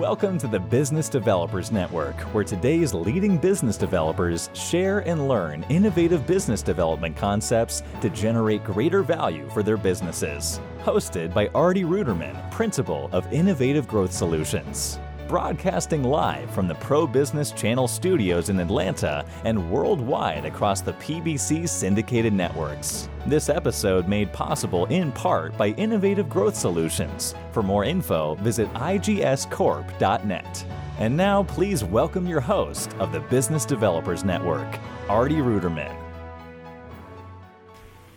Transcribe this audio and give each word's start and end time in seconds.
Welcome 0.00 0.38
to 0.38 0.48
the 0.48 0.58
Business 0.58 1.10
Developers 1.10 1.70
Network, 1.70 2.18
where 2.32 2.42
today's 2.42 2.94
leading 2.94 3.36
business 3.36 3.76
developers 3.76 4.48
share 4.54 5.00
and 5.00 5.28
learn 5.28 5.62
innovative 5.68 6.26
business 6.26 6.62
development 6.62 7.18
concepts 7.18 7.82
to 8.00 8.08
generate 8.08 8.64
greater 8.64 9.02
value 9.02 9.46
for 9.50 9.62
their 9.62 9.76
businesses. 9.76 10.58
Hosted 10.78 11.34
by 11.34 11.48
Artie 11.48 11.84
Ruderman, 11.84 12.50
Principal 12.50 13.10
of 13.12 13.30
Innovative 13.30 13.86
Growth 13.86 14.10
Solutions 14.10 14.98
broadcasting 15.30 16.02
live 16.02 16.50
from 16.50 16.66
the 16.66 16.74
Pro 16.74 17.06
Business 17.06 17.52
Channel 17.52 17.86
studios 17.86 18.48
in 18.48 18.58
Atlanta 18.58 19.24
and 19.44 19.70
worldwide 19.70 20.44
across 20.44 20.80
the 20.80 20.94
PBC 20.94 21.68
syndicated 21.68 22.32
networks. 22.32 23.08
This 23.26 23.48
episode 23.48 24.08
made 24.08 24.32
possible 24.32 24.86
in 24.86 25.12
part 25.12 25.56
by 25.56 25.68
Innovative 25.68 26.28
Growth 26.28 26.56
Solutions. 26.56 27.36
For 27.52 27.62
more 27.62 27.84
info, 27.84 28.34
visit 28.40 28.68
igscorp.net. 28.74 30.66
And 30.98 31.16
now, 31.16 31.44
please 31.44 31.84
welcome 31.84 32.26
your 32.26 32.40
host 32.40 32.92
of 32.98 33.12
the 33.12 33.20
Business 33.20 33.64
Developers 33.64 34.24
Network, 34.24 34.80
Artie 35.08 35.36
Ruderman. 35.36 35.94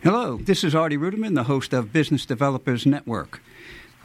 Hello, 0.01 0.37
this 0.37 0.63
is 0.63 0.73
Artie 0.73 0.97
Ruderman, 0.97 1.35
the 1.35 1.43
host 1.43 1.73
of 1.73 1.93
Business 1.93 2.25
Developers 2.25 2.87
Network. 2.87 3.39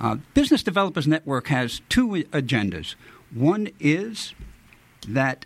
Uh, 0.00 0.16
Business 0.34 0.62
Developers 0.62 1.06
Network 1.06 1.48
has 1.48 1.80
two 1.88 2.08
agendas. 2.30 2.94
One 3.34 3.70
is 3.80 4.34
that 5.06 5.44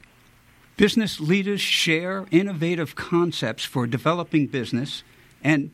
business 0.77 1.20
leaders 1.20 1.61
share 1.61 2.27
innovative 2.31 2.95
concepts 2.95 3.64
for 3.64 3.86
developing 3.86 4.47
business, 4.47 5.03
and 5.42 5.70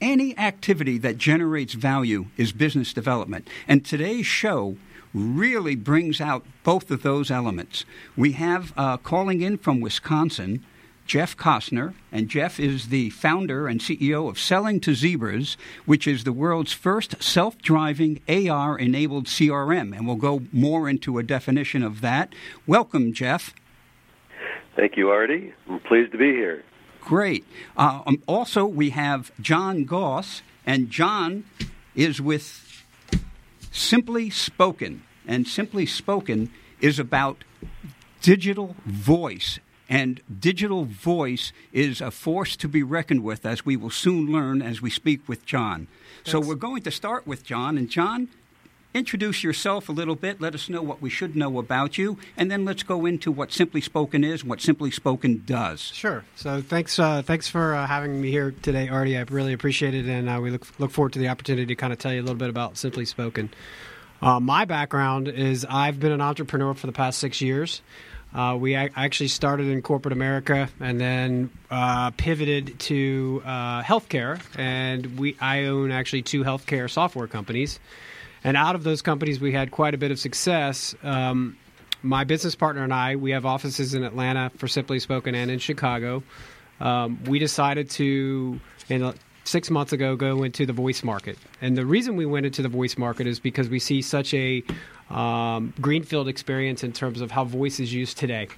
any 0.00 0.36
activity 0.38 0.98
that 0.98 1.18
generates 1.18 1.74
value 1.74 2.26
is 2.36 2.52
business 2.52 2.92
development. 2.92 3.48
And 3.66 3.84
today's 3.84 4.26
show 4.26 4.76
really 5.12 5.74
brings 5.74 6.20
out 6.20 6.44
both 6.62 6.90
of 6.90 7.02
those 7.02 7.30
elements. 7.30 7.84
We 8.16 8.32
have 8.32 8.72
uh, 8.76 8.98
calling 8.98 9.40
in 9.40 9.58
from 9.58 9.80
Wisconsin 9.80 10.64
Jeff 11.08 11.38
Koser, 11.38 11.94
and 12.12 12.28
Jeff 12.28 12.60
is 12.60 12.90
the 12.90 13.08
founder 13.08 13.66
and 13.66 13.80
CEO 13.80 14.28
of 14.28 14.38
Selling 14.38 14.78
to 14.80 14.94
Zebras, 14.94 15.56
which 15.86 16.06
is 16.06 16.22
the 16.22 16.34
world's 16.34 16.74
first 16.74 17.20
self 17.22 17.56
driving 17.62 18.20
AR 18.28 18.78
enabled 18.78 19.24
CRM. 19.24 19.96
And 19.96 20.06
we'll 20.06 20.16
go 20.16 20.42
more 20.52 20.86
into 20.86 21.18
a 21.18 21.22
definition 21.22 21.82
of 21.82 22.02
that. 22.02 22.34
Welcome, 22.66 23.14
Jeff. 23.14 23.54
Thank 24.76 24.98
you, 24.98 25.08
Artie. 25.08 25.54
I'm 25.66 25.80
pleased 25.80 26.12
to 26.12 26.18
be 26.18 26.30
here. 26.30 26.62
Great. 27.00 27.46
Uh, 27.74 28.02
um, 28.04 28.22
also, 28.26 28.66
we 28.66 28.90
have 28.90 29.32
John 29.40 29.84
Goss, 29.84 30.42
and 30.66 30.90
John 30.90 31.44
is 31.94 32.20
with 32.20 32.84
Simply 33.72 34.28
Spoken. 34.28 35.04
And 35.26 35.48
Simply 35.48 35.86
Spoken 35.86 36.52
is 36.82 36.98
about 36.98 37.44
digital 38.20 38.76
voice 38.84 39.58
and 39.88 40.20
digital 40.40 40.84
voice 40.84 41.52
is 41.72 42.00
a 42.00 42.10
force 42.10 42.56
to 42.56 42.68
be 42.68 42.82
reckoned 42.82 43.22
with, 43.22 43.46
as 43.46 43.64
we 43.64 43.76
will 43.76 43.90
soon 43.90 44.30
learn 44.30 44.60
as 44.60 44.82
we 44.82 44.90
speak 44.90 45.28
with 45.28 45.46
John. 45.46 45.86
Thanks. 46.24 46.32
So 46.32 46.40
we're 46.40 46.56
going 46.56 46.82
to 46.82 46.90
start 46.90 47.26
with 47.26 47.44
John. 47.44 47.78
And 47.78 47.88
John, 47.88 48.28
introduce 48.92 49.42
yourself 49.42 49.88
a 49.88 49.92
little 49.92 50.14
bit. 50.14 50.40
Let 50.40 50.54
us 50.54 50.68
know 50.68 50.82
what 50.82 51.00
we 51.00 51.08
should 51.08 51.36
know 51.36 51.58
about 51.58 51.96
you, 51.96 52.18
and 52.36 52.50
then 52.50 52.64
let's 52.64 52.82
go 52.82 53.06
into 53.06 53.30
what 53.32 53.52
Simply 53.52 53.80
Spoken 53.80 54.24
is 54.24 54.42
and 54.42 54.50
what 54.50 54.60
Simply 54.60 54.90
Spoken 54.90 55.42
does. 55.46 55.80
Sure. 55.80 56.24
So 56.36 56.60
thanks, 56.60 56.98
uh, 56.98 57.22
thanks 57.22 57.48
for 57.48 57.74
uh, 57.74 57.86
having 57.86 58.20
me 58.20 58.30
here 58.30 58.54
today, 58.62 58.88
Artie. 58.88 59.16
I 59.16 59.22
really 59.22 59.52
appreciate 59.52 59.94
it, 59.94 60.06
and 60.06 60.28
uh, 60.28 60.40
we 60.42 60.50
look 60.50 60.66
look 60.78 60.90
forward 60.90 61.14
to 61.14 61.18
the 61.18 61.28
opportunity 61.28 61.66
to 61.66 61.74
kind 61.74 61.92
of 61.92 61.98
tell 61.98 62.12
you 62.12 62.20
a 62.20 62.24
little 62.24 62.36
bit 62.36 62.50
about 62.50 62.76
Simply 62.76 63.04
Spoken. 63.04 63.50
Uh, 64.20 64.40
my 64.40 64.64
background 64.64 65.28
is 65.28 65.64
I've 65.64 66.00
been 66.00 66.12
an 66.12 66.20
entrepreneur 66.20 66.74
for 66.74 66.86
the 66.86 66.92
past 66.92 67.20
six 67.20 67.40
years. 67.40 67.82
Uh, 68.34 68.56
we 68.60 68.74
actually 68.74 69.28
started 69.28 69.68
in 69.68 69.80
corporate 69.80 70.12
America 70.12 70.68
and 70.80 71.00
then 71.00 71.50
uh, 71.70 72.10
pivoted 72.12 72.78
to 72.78 73.42
uh, 73.44 73.82
healthcare. 73.82 74.40
And 74.56 75.18
we, 75.18 75.36
I 75.40 75.64
own 75.64 75.90
actually 75.90 76.22
two 76.22 76.44
healthcare 76.44 76.90
software 76.90 77.26
companies. 77.26 77.80
And 78.44 78.56
out 78.56 78.74
of 78.74 78.84
those 78.84 79.02
companies, 79.02 79.40
we 79.40 79.52
had 79.52 79.70
quite 79.70 79.94
a 79.94 79.98
bit 79.98 80.10
of 80.10 80.18
success. 80.18 80.94
Um, 81.02 81.56
my 82.02 82.24
business 82.24 82.54
partner 82.54 82.84
and 82.84 82.92
I, 82.92 83.16
we 83.16 83.32
have 83.32 83.44
offices 83.46 83.94
in 83.94 84.04
Atlanta 84.04 84.50
for 84.56 84.68
Simply 84.68 85.00
Spoken 85.00 85.34
and 85.34 85.50
in 85.50 85.58
Chicago. 85.58 86.22
Um, 86.80 87.24
we 87.24 87.38
decided 87.38 87.90
to, 87.90 88.60
in 88.88 89.12
six 89.48 89.70
months 89.70 89.92
ago, 89.92 90.16
go 90.16 90.42
into 90.42 90.66
the 90.66 90.72
voice 90.72 91.02
market. 91.02 91.38
And 91.60 91.76
the 91.76 91.86
reason 91.86 92.16
we 92.16 92.26
went 92.26 92.46
into 92.46 92.62
the 92.62 92.68
voice 92.68 92.96
market 92.96 93.26
is 93.26 93.40
because 93.40 93.68
we 93.68 93.78
see 93.78 94.02
such 94.02 94.34
a 94.34 94.62
um, 95.10 95.72
greenfield 95.80 96.28
experience 96.28 96.84
in 96.84 96.92
terms 96.92 97.20
of 97.20 97.30
how 97.30 97.44
voice 97.44 97.80
is 97.80 97.92
used 97.92 98.18
today. 98.18 98.48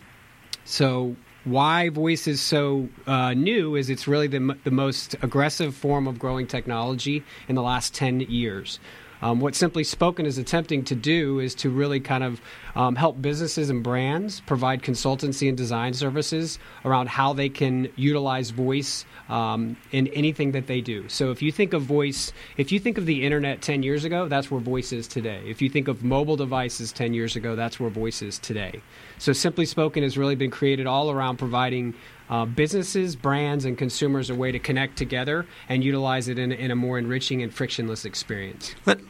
So 0.64 1.16
why 1.44 1.88
voice 1.88 2.26
is 2.26 2.40
so 2.40 2.88
uh, 3.06 3.32
new 3.32 3.76
is 3.76 3.88
it's 3.88 4.06
really 4.06 4.26
the, 4.26 4.56
the 4.64 4.70
most 4.70 5.14
aggressive 5.22 5.74
form 5.74 6.06
of 6.06 6.18
growing 6.18 6.46
technology 6.46 7.24
in 7.48 7.54
the 7.54 7.62
last 7.62 7.94
10 7.94 8.20
years. 8.20 8.78
Um, 9.22 9.40
what 9.40 9.54
Simply 9.54 9.84
Spoken 9.84 10.26
is 10.26 10.38
attempting 10.38 10.84
to 10.84 10.94
do 10.94 11.38
is 11.40 11.54
to 11.56 11.70
really 11.70 12.00
kind 12.00 12.24
of 12.24 12.40
um, 12.74 12.96
help 12.96 13.20
businesses 13.20 13.70
and 13.70 13.82
brands 13.82 14.40
provide 14.40 14.82
consultancy 14.82 15.48
and 15.48 15.56
design 15.56 15.94
services 15.94 16.58
around 16.84 17.08
how 17.08 17.32
they 17.32 17.48
can 17.48 17.88
utilize 17.96 18.50
voice 18.50 19.04
um, 19.28 19.76
in 19.92 20.08
anything 20.08 20.52
that 20.52 20.66
they 20.66 20.80
do. 20.80 21.08
So 21.08 21.30
if 21.30 21.42
you 21.42 21.52
think 21.52 21.72
of 21.72 21.82
voice, 21.82 22.32
if 22.56 22.72
you 22.72 22.80
think 22.80 22.98
of 22.98 23.06
the 23.06 23.24
internet 23.24 23.62
10 23.62 23.82
years 23.82 24.04
ago, 24.04 24.28
that's 24.28 24.50
where 24.50 24.60
voice 24.60 24.92
is 24.92 25.06
today. 25.06 25.42
If 25.46 25.60
you 25.60 25.68
think 25.68 25.88
of 25.88 26.02
mobile 26.02 26.36
devices 26.36 26.92
10 26.92 27.14
years 27.14 27.36
ago, 27.36 27.56
that's 27.56 27.78
where 27.78 27.90
voice 27.90 28.22
is 28.22 28.38
today. 28.38 28.80
So 29.18 29.32
Simply 29.32 29.66
Spoken 29.66 30.02
has 30.02 30.16
really 30.16 30.36
been 30.36 30.50
created 30.50 30.86
all 30.86 31.10
around 31.10 31.36
providing 31.36 31.94
uh, 32.30 32.46
businesses, 32.46 33.16
brands, 33.16 33.64
and 33.64 33.76
consumers 33.76 34.30
a 34.30 34.34
way 34.34 34.52
to 34.52 34.58
connect 34.58 34.96
together 34.96 35.46
and 35.68 35.84
utilize 35.84 36.28
it 36.28 36.38
in, 36.38 36.52
in 36.52 36.70
a 36.70 36.76
more 36.76 36.98
enriching 36.98 37.42
and 37.42 37.52
frictionless 37.52 38.04
experience. 38.04 38.74
Let, 38.86 39.00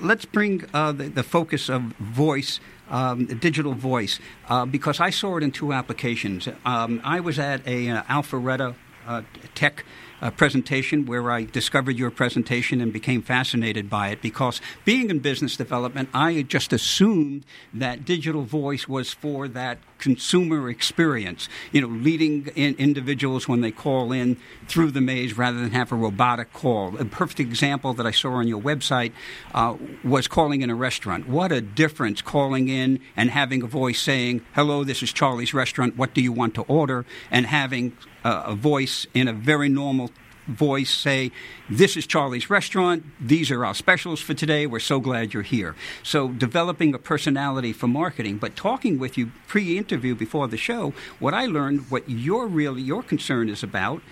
let's 0.00 0.26
bring 0.26 0.64
uh, 0.72 0.92
the, 0.92 1.08
the, 1.08 1.22
focus 1.22 1.68
of 1.68 1.82
voice. 1.82 2.60
Um, 2.88 3.26
digital 3.26 3.74
voice, 3.74 4.20
uh, 4.48 4.64
because 4.64 5.00
I 5.00 5.10
saw 5.10 5.38
it 5.38 5.42
in 5.42 5.50
two 5.50 5.72
applications. 5.72 6.48
Um, 6.64 7.00
I 7.02 7.18
was 7.18 7.36
at 7.36 7.66
a 7.66 7.88
uh, 7.88 8.02
Alpharetta 8.04 8.76
uh, 9.06 9.22
Tech 9.56 9.84
uh, 10.20 10.30
presentation 10.30 11.06
where 11.06 11.30
I 11.30 11.44
discovered 11.44 11.96
your 11.96 12.10
presentation 12.10 12.80
and 12.80 12.92
became 12.92 13.22
fascinated 13.22 13.90
by 13.90 14.08
it 14.08 14.22
because 14.22 14.60
being 14.84 15.10
in 15.10 15.18
business 15.18 15.56
development, 15.56 16.08
I 16.14 16.42
just 16.42 16.72
assumed 16.72 17.44
that 17.74 18.04
digital 18.04 18.42
voice 18.42 18.88
was 18.88 19.12
for 19.12 19.48
that 19.48 19.78
consumer 19.98 20.68
experience, 20.68 21.48
you 21.72 21.80
know, 21.80 21.88
leading 21.88 22.46
in 22.54 22.74
individuals 22.76 23.48
when 23.48 23.60
they 23.60 23.70
call 23.70 24.12
in 24.12 24.36
through 24.68 24.90
the 24.90 25.00
maze 25.00 25.36
rather 25.36 25.58
than 25.58 25.70
have 25.70 25.92
a 25.92 25.96
robotic 25.96 26.52
call. 26.52 26.96
A 26.98 27.04
perfect 27.04 27.40
example 27.40 27.94
that 27.94 28.06
I 28.06 28.10
saw 28.10 28.32
on 28.32 28.48
your 28.48 28.60
website 28.60 29.12
uh, 29.54 29.76
was 30.04 30.28
calling 30.28 30.62
in 30.62 30.70
a 30.70 30.74
restaurant. 30.74 31.28
What 31.28 31.52
a 31.52 31.60
difference 31.60 32.22
calling 32.22 32.68
in 32.68 33.00
and 33.16 33.30
having 33.30 33.62
a 33.62 33.66
voice 33.66 34.00
saying, 34.00 34.42
hello, 34.54 34.84
this 34.84 35.02
is 35.02 35.12
Charlie's 35.12 35.54
restaurant, 35.54 35.96
what 35.96 36.14
do 36.14 36.20
you 36.20 36.32
want 36.32 36.54
to 36.54 36.62
order? 36.62 37.04
And 37.30 37.46
having 37.46 37.96
uh, 38.24 38.44
a 38.46 38.54
voice 38.54 39.06
in 39.14 39.28
a 39.28 39.32
very 39.32 39.68
normal 39.68 40.10
voice 40.46 40.90
say, 40.90 41.30
This 41.68 41.96
is 41.96 42.06
Charlie's 42.06 42.50
restaurant. 42.50 43.04
These 43.20 43.50
are 43.50 43.64
our 43.64 43.74
specials 43.74 44.20
for 44.20 44.34
today. 44.34 44.66
We're 44.66 44.80
so 44.80 45.00
glad 45.00 45.34
you're 45.34 45.42
here. 45.42 45.74
So, 46.02 46.28
developing 46.28 46.94
a 46.94 46.98
personality 46.98 47.72
for 47.72 47.86
marketing, 47.86 48.38
but 48.38 48.56
talking 48.56 48.98
with 48.98 49.18
you 49.18 49.32
pre 49.46 49.76
interview 49.78 50.14
before 50.14 50.48
the 50.48 50.56
show, 50.56 50.92
what 51.18 51.34
I 51.34 51.46
learned, 51.46 51.90
what 51.90 52.08
your 52.08 52.46
really 52.46 52.82
your 52.82 53.02
concern 53.02 53.48
is 53.48 53.62
about, 53.62 54.02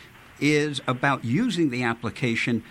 is 0.40 0.80
about 0.86 1.24
using 1.24 1.70
the 1.70 1.82
application 1.82 2.62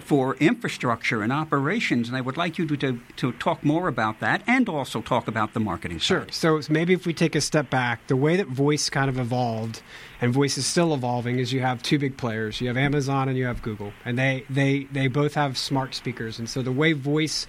for 0.00 0.34
infrastructure 0.36 1.22
and 1.22 1.32
operations, 1.32 2.08
and 2.08 2.16
I 2.16 2.20
would 2.20 2.36
like 2.36 2.58
you 2.58 2.66
to, 2.66 2.76
to, 2.76 3.00
to, 3.16 3.32
talk 3.32 3.64
more 3.64 3.88
about 3.88 4.20
that 4.20 4.42
and 4.46 4.68
also 4.68 5.00
talk 5.00 5.28
about 5.28 5.54
the 5.54 5.60
marketing 5.60 5.98
sure. 5.98 6.20
Side. 6.30 6.34
So 6.34 6.60
maybe 6.72 6.92
if 6.92 7.06
we 7.06 7.12
take 7.12 7.34
a 7.34 7.40
step 7.40 7.70
back, 7.70 8.06
the 8.06 8.16
way 8.16 8.36
that 8.36 8.48
voice 8.48 8.88
kind 8.88 9.08
of 9.08 9.18
evolved, 9.18 9.82
and 10.20 10.32
voice 10.32 10.56
is 10.56 10.66
still 10.66 10.94
evolving, 10.94 11.38
is 11.38 11.52
you 11.52 11.60
have 11.60 11.82
two 11.82 11.98
big 11.98 12.16
players. 12.16 12.60
You 12.60 12.68
have 12.68 12.76
Amazon 12.76 13.28
and 13.28 13.36
you 13.36 13.46
have 13.46 13.62
Google, 13.62 13.92
and 14.04 14.18
they 14.18 14.44
they 14.48 14.84
they 14.92 15.08
both 15.08 15.34
have 15.34 15.58
smart 15.58 15.94
speakers, 15.94 16.38
and 16.38 16.48
so 16.48 16.62
the 16.62 16.72
way 16.72 16.92
voice 16.92 17.46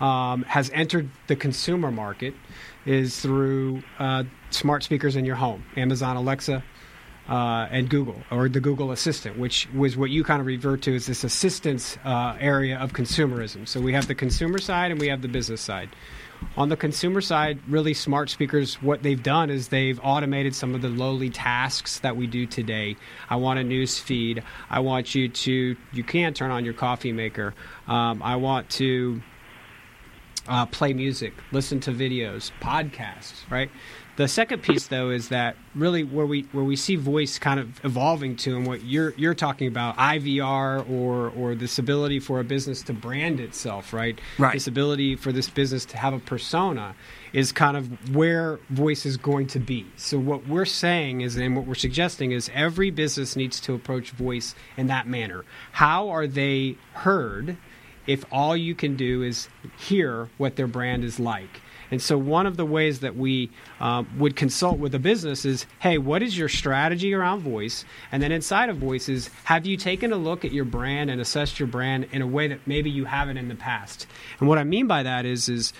um, 0.00 0.42
has 0.44 0.70
entered 0.74 1.08
the 1.26 1.36
consumer 1.36 1.90
market 1.90 2.34
is 2.84 3.20
through 3.20 3.82
uh, 3.98 4.24
smart 4.50 4.82
speakers 4.82 5.16
in 5.16 5.24
your 5.24 5.36
home, 5.36 5.64
Amazon 5.76 6.16
Alexa, 6.16 6.62
uh, 7.28 7.66
and 7.70 7.88
Google, 7.88 8.16
or 8.30 8.48
the 8.48 8.60
Google 8.60 8.92
Assistant, 8.92 9.38
which 9.38 9.68
was 9.74 9.96
what 9.96 10.10
you 10.10 10.22
kind 10.22 10.40
of 10.40 10.46
revert 10.46 10.82
to 10.82 10.94
as 10.94 11.06
this 11.06 11.24
assistance 11.24 11.98
uh, 12.04 12.36
area 12.38 12.78
of 12.78 12.92
consumerism. 12.92 13.66
So 13.66 13.80
we 13.80 13.92
have 13.92 14.06
the 14.06 14.14
consumer 14.14 14.58
side 14.58 14.90
and 14.90 15.00
we 15.00 15.08
have 15.08 15.22
the 15.22 15.28
business 15.28 15.60
side. 15.60 15.88
On 16.56 16.68
the 16.68 16.76
consumer 16.76 17.20
side, 17.20 17.58
really 17.66 17.94
smart 17.94 18.28
speakers, 18.28 18.80
what 18.82 19.02
they've 19.02 19.22
done 19.22 19.48
is 19.50 19.68
they've 19.68 19.98
automated 20.02 20.54
some 20.54 20.74
of 20.74 20.82
the 20.82 20.88
lowly 20.88 21.30
tasks 21.30 22.00
that 22.00 22.16
we 22.16 22.26
do 22.26 22.46
today. 22.46 22.96
I 23.30 23.36
want 23.36 23.58
a 23.58 23.64
news 23.64 23.98
feed. 23.98 24.42
I 24.68 24.80
want 24.80 25.14
you 25.14 25.28
to, 25.28 25.76
you 25.92 26.04
can 26.04 26.34
turn 26.34 26.50
on 26.50 26.64
your 26.64 26.74
coffee 26.74 27.12
maker. 27.12 27.54
Um, 27.88 28.22
I 28.22 28.36
want 28.36 28.68
to 28.70 29.22
uh, 30.48 30.66
play 30.66 30.92
music, 30.92 31.32
listen 31.52 31.80
to 31.80 31.90
videos, 31.90 32.52
podcasts, 32.60 33.48
right? 33.50 33.70
The 34.16 34.28
second 34.28 34.62
piece, 34.62 34.86
though, 34.86 35.10
is 35.10 35.28
that 35.28 35.56
really 35.74 36.02
where 36.02 36.24
we 36.24 36.42
where 36.52 36.64
we 36.64 36.74
see 36.74 36.96
voice 36.96 37.38
kind 37.38 37.60
of 37.60 37.84
evolving 37.84 38.36
to, 38.36 38.56
and 38.56 38.66
what 38.66 38.82
you're 38.82 39.12
you're 39.18 39.34
talking 39.34 39.68
about, 39.68 39.96
IVR 39.98 40.88
or 40.90 41.30
or 41.30 41.54
this 41.54 41.78
ability 41.78 42.20
for 42.20 42.40
a 42.40 42.44
business 42.44 42.82
to 42.84 42.94
brand 42.94 43.40
itself, 43.40 43.92
right? 43.92 44.18
Right. 44.38 44.54
This 44.54 44.66
ability 44.66 45.16
for 45.16 45.32
this 45.32 45.50
business 45.50 45.84
to 45.86 45.98
have 45.98 46.14
a 46.14 46.18
persona 46.18 46.94
is 47.34 47.52
kind 47.52 47.76
of 47.76 48.16
where 48.16 48.58
voice 48.70 49.04
is 49.04 49.18
going 49.18 49.48
to 49.48 49.58
be. 49.58 49.86
So 49.96 50.18
what 50.18 50.48
we're 50.48 50.64
saying 50.64 51.20
is, 51.20 51.36
and 51.36 51.54
what 51.54 51.66
we're 51.66 51.74
suggesting 51.74 52.32
is, 52.32 52.50
every 52.54 52.90
business 52.90 53.36
needs 53.36 53.60
to 53.60 53.74
approach 53.74 54.12
voice 54.12 54.54
in 54.78 54.86
that 54.86 55.06
manner. 55.06 55.44
How 55.72 56.08
are 56.08 56.26
they 56.26 56.76
heard? 56.94 57.58
If 58.06 58.24
all 58.30 58.56
you 58.56 58.74
can 58.76 58.94
do 58.94 59.22
is 59.22 59.48
hear 59.76 60.28
what 60.38 60.54
their 60.54 60.68
brand 60.68 61.02
is 61.02 61.18
like. 61.18 61.60
And 61.90 62.02
so, 62.02 62.18
one 62.18 62.46
of 62.46 62.56
the 62.56 62.66
ways 62.66 63.00
that 63.00 63.16
we 63.16 63.50
um, 63.80 64.08
would 64.18 64.36
consult 64.36 64.78
with 64.78 64.94
a 64.94 64.98
business 64.98 65.44
is 65.44 65.66
hey, 65.80 65.98
what 65.98 66.22
is 66.22 66.36
your 66.36 66.48
strategy 66.48 67.14
around 67.14 67.40
voice? 67.40 67.84
And 68.12 68.22
then 68.22 68.32
inside 68.32 68.68
of 68.68 68.76
voice 68.76 69.08
is 69.08 69.30
have 69.44 69.66
you 69.66 69.76
taken 69.76 70.12
a 70.12 70.16
look 70.16 70.44
at 70.44 70.52
your 70.52 70.64
brand 70.64 71.10
and 71.10 71.20
assessed 71.20 71.58
your 71.58 71.68
brand 71.68 72.08
in 72.12 72.22
a 72.22 72.26
way 72.26 72.48
that 72.48 72.66
maybe 72.66 72.90
you 72.90 73.04
haven't 73.04 73.36
in 73.36 73.48
the 73.48 73.54
past? 73.54 74.06
And 74.40 74.48
what 74.48 74.58
I 74.58 74.64
mean 74.64 74.86
by 74.86 75.02
that 75.02 75.24
is, 75.24 75.48
is 75.48 75.72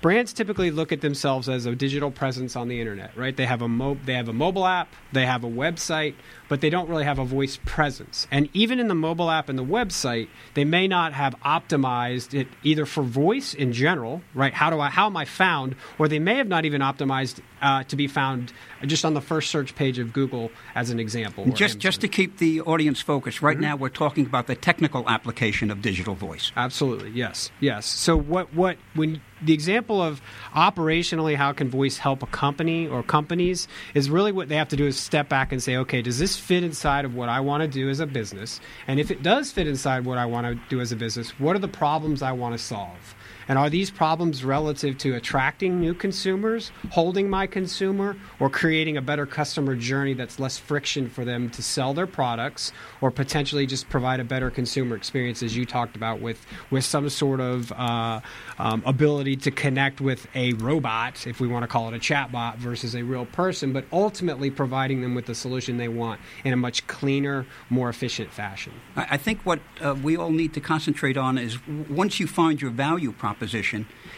brands 0.00 0.32
typically 0.32 0.70
look 0.70 0.92
at 0.92 1.00
themselves 1.00 1.48
as 1.48 1.66
a 1.66 1.74
digital 1.74 2.10
presence 2.10 2.56
on 2.56 2.68
the 2.68 2.80
internet, 2.80 3.16
right? 3.16 3.36
They 3.36 3.46
have 3.46 3.62
a 3.62 3.68
mo- 3.68 3.98
they 4.04 4.14
have 4.14 4.28
a 4.28 4.32
mobile 4.32 4.66
app, 4.66 4.88
they 5.12 5.26
have 5.26 5.44
a 5.44 5.48
website, 5.48 6.14
but 6.48 6.60
they 6.60 6.70
don't 6.70 6.88
really 6.88 7.04
have 7.04 7.18
a 7.18 7.24
voice 7.24 7.58
presence. 7.64 8.26
And 8.30 8.48
even 8.52 8.80
in 8.80 8.88
the 8.88 8.94
mobile 8.94 9.30
app 9.30 9.48
and 9.48 9.58
the 9.58 9.64
website, 9.64 10.28
they 10.54 10.64
may 10.64 10.88
not 10.88 11.12
have 11.12 11.34
optimized 11.44 12.38
it 12.38 12.48
either 12.62 12.86
for 12.86 13.02
voice 13.02 13.54
in 13.54 13.72
general, 13.72 14.22
right? 14.34 14.54
How 14.54 14.70
do 14.70 14.80
I 14.80 14.88
how 14.88 15.06
am 15.06 15.16
I 15.16 15.24
found? 15.24 15.76
Or 15.98 16.08
they 16.08 16.18
may 16.18 16.36
have 16.36 16.48
not 16.48 16.64
even 16.64 16.80
optimized 16.80 17.40
uh, 17.60 17.84
to 17.84 17.96
be 17.96 18.06
found 18.06 18.52
just 18.86 19.04
on 19.04 19.14
the 19.14 19.20
first 19.20 19.50
search 19.50 19.74
page 19.74 19.98
of 19.98 20.12
Google 20.12 20.50
as 20.74 20.90
an 20.90 21.00
example. 21.00 21.44
Just, 21.46 21.60
Amazon. 21.60 21.80
just 21.80 22.00
to 22.02 22.08
keep 22.08 22.38
the 22.38 22.60
audience 22.62 23.00
focused, 23.00 23.42
right 23.42 23.56
mm-hmm. 23.56 23.64
now 23.64 23.76
we're 23.76 23.88
talking 23.88 24.26
about 24.26 24.46
the 24.46 24.54
technical 24.54 25.08
application 25.08 25.70
of 25.70 25.82
digital 25.82 26.14
voice. 26.14 26.52
Absolutely, 26.56 27.10
yes, 27.10 27.50
yes. 27.60 27.86
So 27.86 28.16
what 28.16 28.52
what 28.54 28.78
when 28.94 29.20
the 29.42 29.52
example 29.52 30.02
of 30.02 30.20
operationally 30.54 31.36
how 31.36 31.52
can 31.52 31.68
voice 31.68 31.98
help 31.98 32.22
a 32.22 32.26
company 32.26 32.86
or 32.86 33.02
companies 33.02 33.68
is 33.94 34.10
really 34.10 34.32
what 34.32 34.48
they 34.48 34.56
have 34.56 34.68
to 34.68 34.76
do 34.76 34.86
is 34.86 34.98
step 34.98 35.28
back 35.28 35.52
and 35.52 35.62
say, 35.62 35.76
okay, 35.76 36.02
does 36.02 36.18
this 36.18 36.36
fit 36.36 36.64
inside 36.64 37.04
of 37.04 37.14
what 37.14 37.28
I 37.28 37.40
want 37.40 37.62
to 37.62 37.68
do 37.68 37.88
as 37.88 38.00
a 38.00 38.06
business? 38.06 38.60
And 38.86 38.98
if 38.98 39.10
it 39.10 39.22
does 39.22 39.52
fit 39.52 39.66
inside 39.66 40.04
what 40.04 40.18
I 40.18 40.26
want 40.26 40.46
to 40.46 40.60
do 40.68 40.80
as 40.80 40.92
a 40.92 40.96
business, 40.96 41.38
what 41.38 41.54
are 41.54 41.60
the 41.60 41.68
problems 41.68 42.22
I 42.22 42.32
want 42.32 42.56
to 42.56 42.58
solve? 42.58 43.14
And 43.48 43.58
are 43.58 43.70
these 43.70 43.90
problems 43.90 44.44
relative 44.44 44.98
to 44.98 45.14
attracting 45.14 45.80
new 45.80 45.94
consumers, 45.94 46.70
holding 46.90 47.30
my 47.30 47.46
consumer, 47.46 48.16
or 48.38 48.50
creating 48.50 48.98
a 48.98 49.02
better 49.02 49.24
customer 49.24 49.74
journey 49.74 50.12
that's 50.12 50.38
less 50.38 50.58
friction 50.58 51.08
for 51.08 51.24
them 51.24 51.48
to 51.50 51.62
sell 51.62 51.94
their 51.94 52.06
products, 52.06 52.72
or 53.00 53.10
potentially 53.10 53.66
just 53.66 53.88
provide 53.88 54.20
a 54.20 54.24
better 54.24 54.50
consumer 54.50 54.96
experience, 54.96 55.42
as 55.42 55.56
you 55.56 55.64
talked 55.64 55.96
about, 55.96 56.20
with 56.20 56.44
with 56.70 56.84
some 56.84 57.08
sort 57.08 57.40
of 57.40 57.72
uh, 57.72 58.20
um, 58.58 58.82
ability 58.84 59.36
to 59.36 59.50
connect 59.50 60.00
with 60.00 60.26
a 60.34 60.52
robot, 60.54 61.26
if 61.26 61.40
we 61.40 61.48
want 61.48 61.62
to 61.62 61.66
call 61.66 61.88
it 61.88 61.94
a 61.94 61.98
chatbot, 61.98 62.56
versus 62.56 62.94
a 62.94 63.02
real 63.02 63.24
person, 63.26 63.72
but 63.72 63.84
ultimately 63.92 64.50
providing 64.50 65.00
them 65.00 65.14
with 65.14 65.24
the 65.24 65.34
solution 65.34 65.78
they 65.78 65.88
want 65.88 66.20
in 66.44 66.52
a 66.52 66.56
much 66.56 66.86
cleaner, 66.86 67.46
more 67.70 67.88
efficient 67.88 68.30
fashion. 68.30 68.72
I 68.94 69.16
think 69.16 69.40
what 69.44 69.60
uh, 69.80 69.94
we 69.94 70.16
all 70.16 70.30
need 70.30 70.52
to 70.54 70.60
concentrate 70.60 71.16
on 71.16 71.38
is 71.38 71.58
once 71.88 72.20
you 72.20 72.26
find 72.26 72.60
your 72.60 72.70
value 72.70 73.12
proposition, 73.12 73.37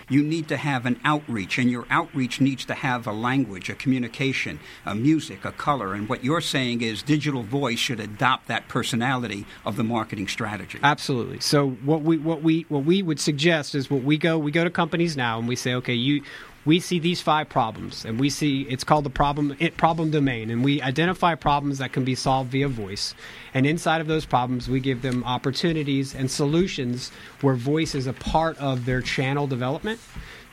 you 0.08 0.22
need 0.22 0.48
to 0.48 0.56
have 0.56 0.86
an 0.86 1.00
outreach, 1.04 1.58
and 1.58 1.70
your 1.70 1.86
outreach 1.90 2.40
needs 2.40 2.64
to 2.66 2.74
have 2.74 3.06
a 3.06 3.12
language, 3.12 3.70
a 3.70 3.74
communication, 3.74 4.60
a 4.84 4.94
music, 4.94 5.44
a 5.44 5.52
color. 5.52 5.94
And 5.94 6.08
what 6.08 6.24
you're 6.24 6.40
saying 6.40 6.82
is 6.82 7.02
digital 7.02 7.42
voice 7.42 7.78
should 7.78 8.00
adopt 8.00 8.48
that 8.48 8.68
personality 8.68 9.46
of 9.64 9.76
the 9.76 9.84
marketing 9.84 10.28
strategy. 10.28 10.78
Absolutely. 10.82 11.40
So 11.40 11.70
what 11.70 12.02
we 12.02 12.18
what 12.18 12.42
we 12.42 12.66
what 12.68 12.84
we 12.84 13.02
would 13.02 13.20
suggest 13.20 13.74
is 13.74 13.90
what 13.90 14.02
we 14.02 14.18
go 14.18 14.38
we 14.38 14.50
go 14.50 14.64
to 14.64 14.70
companies 14.70 15.16
now 15.16 15.38
and 15.38 15.48
we 15.48 15.56
say, 15.56 15.74
okay, 15.74 15.94
you 15.94 16.22
we 16.64 16.78
see 16.78 16.98
these 16.98 17.20
five 17.20 17.48
problems 17.48 18.04
and 18.04 18.20
we 18.20 18.28
see 18.28 18.62
it's 18.62 18.84
called 18.84 19.04
the 19.04 19.10
problem 19.10 19.56
it 19.58 19.76
problem 19.76 20.10
domain 20.10 20.50
and 20.50 20.62
we 20.62 20.82
identify 20.82 21.34
problems 21.34 21.78
that 21.78 21.92
can 21.92 22.04
be 22.04 22.14
solved 22.14 22.50
via 22.50 22.68
voice. 22.68 23.14
And 23.54 23.66
inside 23.66 24.00
of 24.00 24.06
those 24.06 24.26
problems 24.26 24.68
we 24.68 24.80
give 24.80 25.02
them 25.02 25.24
opportunities 25.24 26.14
and 26.14 26.30
solutions 26.30 27.10
where 27.40 27.54
voice 27.54 27.94
is 27.94 28.06
a 28.06 28.12
part 28.12 28.58
of 28.58 28.84
their 28.84 29.00
channel 29.00 29.46
development. 29.46 30.00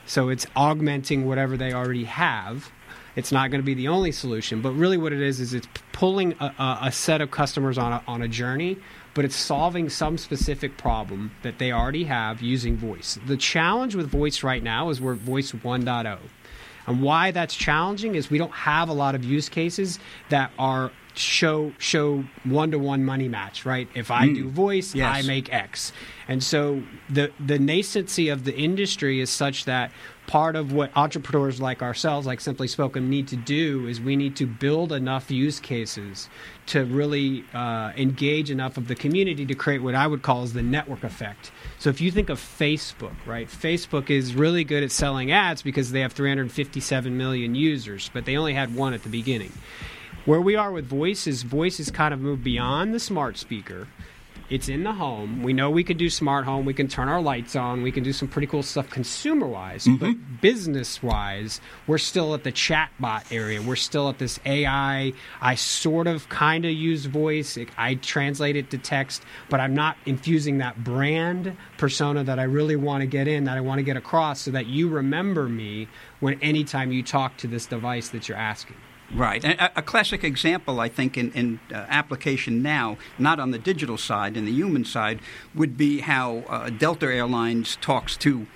So 0.05 0.29
it's 0.29 0.47
augmenting 0.55 1.25
whatever 1.25 1.57
they 1.57 1.73
already 1.73 2.05
have 2.05 2.71
it's 3.17 3.31
not 3.31 3.49
going 3.49 3.59
to 3.59 3.65
be 3.65 3.73
the 3.73 3.87
only 3.87 4.11
solution, 4.11 4.61
but 4.61 4.71
really 4.73 4.95
what 4.95 5.11
it 5.11 5.21
is 5.21 5.39
is 5.39 5.55
it's 5.55 5.67
pulling 5.91 6.33
a, 6.39 6.77
a, 6.83 6.91
set 6.91 7.19
of 7.19 7.31
customers 7.31 7.75
on 7.75 7.91
a, 7.91 8.03
on 8.07 8.21
a 8.21 8.27
journey, 8.27 8.77
but 9.15 9.25
it's 9.25 9.35
solving 9.35 9.89
some 9.89 10.19
specific 10.19 10.77
problem 10.77 11.31
that 11.41 11.57
they 11.57 11.71
already 11.71 12.03
have 12.03 12.43
using 12.43 12.77
voice. 12.77 13.17
The 13.25 13.35
challenge 13.35 13.95
with 13.95 14.07
voice 14.07 14.43
right 14.43 14.61
now 14.61 14.89
is 14.89 15.01
we're 15.01 15.15
voice 15.15 15.51
1.0. 15.51 16.19
And 16.85 17.01
why 17.01 17.31
that's 17.31 17.55
challenging 17.55 18.13
is 18.13 18.29
we 18.29 18.37
don't 18.37 18.53
have 18.53 18.87
a 18.87 18.93
lot 18.93 19.15
of 19.15 19.25
use 19.25 19.49
cases 19.49 19.97
that 20.29 20.51
are 20.59 20.91
show 21.17 21.73
show 21.77 22.23
one 22.43 22.71
to 22.71 22.79
one 22.79 23.03
money 23.03 23.27
match, 23.27 23.65
right? 23.65 23.87
If 23.93 24.11
I 24.11 24.27
do 24.27 24.49
voice, 24.49 24.95
Yes. 24.95 25.15
I 25.23 25.27
make 25.27 25.51
X. 25.53 25.91
And 26.27 26.43
so 26.43 26.83
the 27.09 27.31
the 27.39 27.57
nascency 27.57 28.31
of 28.31 28.43
the 28.43 28.55
industry 28.55 29.19
is 29.21 29.29
such 29.29 29.65
that 29.65 29.91
part 30.27 30.57
of 30.57 30.73
what 30.73 30.91
entrepreneurs 30.95 31.61
like 31.61 31.81
ourselves, 31.81 32.27
like 32.27 32.41
Simply 32.41 32.67
Spoken, 32.67 33.09
need 33.09 33.29
to 33.29 33.37
do 33.37 33.87
is 33.87 34.01
we 34.01 34.17
need 34.17 34.35
to 34.35 34.45
build 34.45 34.91
enough 34.91 35.31
use 35.31 35.59
cases 35.61 36.27
to 36.65 36.83
really 36.83 37.45
uh, 37.53 37.93
engage 37.95 38.51
enough 38.51 38.75
of 38.75 38.89
the 38.89 38.95
community 38.95 39.45
to 39.45 39.55
create 39.55 39.81
what 39.81 39.95
I 39.95 40.05
would 40.05 40.23
call 40.23 40.43
is 40.43 40.51
the 40.51 40.61
network 40.61 41.05
effect. 41.05 41.51
So 41.79 41.89
if 41.89 42.01
you 42.01 42.11
think 42.11 42.29
of 42.29 42.39
Facebook, 42.39 43.15
right? 43.25 43.47
Facebook 43.47 44.09
is 44.09 44.35
really 44.35 44.65
good 44.65 44.83
at 44.83 44.91
selling 44.91 45.31
ads 45.31 45.61
because 45.61 45.91
they 45.91 46.01
have 46.01 46.11
357 46.11 47.15
million 47.17 47.55
users, 47.55 48.11
but 48.13 48.25
they 48.25 48.35
only 48.35 48.53
had 48.53 48.75
one 48.75 48.93
at 48.93 49.03
the 49.03 49.09
beginning. 49.09 49.53
Where 50.27 50.41
we 50.41 50.57
are 50.57 50.73
with 50.73 50.85
voice 50.85 51.25
is 51.25 51.43
voice 51.43 51.77
has 51.77 51.89
kind 51.89 52.13
of 52.13 52.19
moved 52.19 52.43
beyond 52.43 52.93
the 52.93 52.99
smart 52.99 53.37
speaker. 53.37 53.87
It's 54.49 54.67
in 54.67 54.83
the 54.83 54.91
home. 54.91 55.41
We 55.41 55.53
know 55.53 55.69
we 55.69 55.85
can 55.85 55.95
do 55.95 56.09
smart 56.09 56.43
home. 56.43 56.65
We 56.65 56.73
can 56.73 56.89
turn 56.89 57.07
our 57.07 57.21
lights 57.21 57.55
on. 57.55 57.81
We 57.81 57.93
can 57.93 58.03
do 58.03 58.11
some 58.11 58.27
pretty 58.27 58.47
cool 58.47 58.61
stuff 58.61 58.89
consumer 58.89 59.47
wise. 59.47 59.87
But 59.87 60.09
mm-hmm. 60.09 60.35
business 60.41 61.01
wise, 61.01 61.61
we're 61.87 61.97
still 61.97 62.33
at 62.33 62.43
the 62.43 62.51
chatbot 62.51 63.31
area. 63.31 63.61
We're 63.61 63.77
still 63.77 64.09
at 64.09 64.17
this 64.17 64.37
AI. 64.45 65.13
I 65.39 65.55
sort 65.55 66.07
of 66.07 66.27
kind 66.27 66.65
of 66.65 66.71
use 66.71 67.05
voice. 67.05 67.57
I 67.77 67.95
translate 67.95 68.57
it 68.57 68.69
to 68.71 68.77
text, 68.77 69.23
but 69.49 69.61
I'm 69.61 69.75
not 69.75 69.95
infusing 70.05 70.57
that 70.57 70.83
brand 70.83 71.55
persona 71.77 72.25
that 72.25 72.37
I 72.37 72.43
really 72.43 72.75
want 72.75 72.99
to 72.99 73.07
get 73.07 73.29
in, 73.29 73.45
that 73.45 73.55
I 73.55 73.61
want 73.61 73.79
to 73.79 73.83
get 73.83 73.95
across 73.95 74.41
so 74.41 74.51
that 74.51 74.65
you 74.65 74.89
remember 74.89 75.47
me 75.47 75.87
when 76.19 76.37
anytime 76.41 76.91
you 76.91 77.01
talk 77.01 77.37
to 77.37 77.47
this 77.47 77.65
device 77.65 78.09
that 78.09 78.27
you're 78.27 78.37
asking. 78.37 78.75
Right. 79.13 79.43
A, 79.43 79.79
a 79.79 79.81
classic 79.81 80.23
example, 80.23 80.79
I 80.79 80.89
think, 80.89 81.17
in, 81.17 81.31
in 81.31 81.59
uh, 81.71 81.85
application 81.87 82.61
now, 82.61 82.97
not 83.17 83.39
on 83.39 83.51
the 83.51 83.59
digital 83.59 83.97
side, 83.97 84.35
in 84.35 84.45
the 84.45 84.51
human 84.51 84.83
side, 84.83 85.19
would 85.55 85.77
be 85.77 86.01
how 86.01 86.39
uh, 86.49 86.69
Delta 86.69 87.05
Airlines 87.05 87.77
talks 87.79 88.17
to 88.17 88.47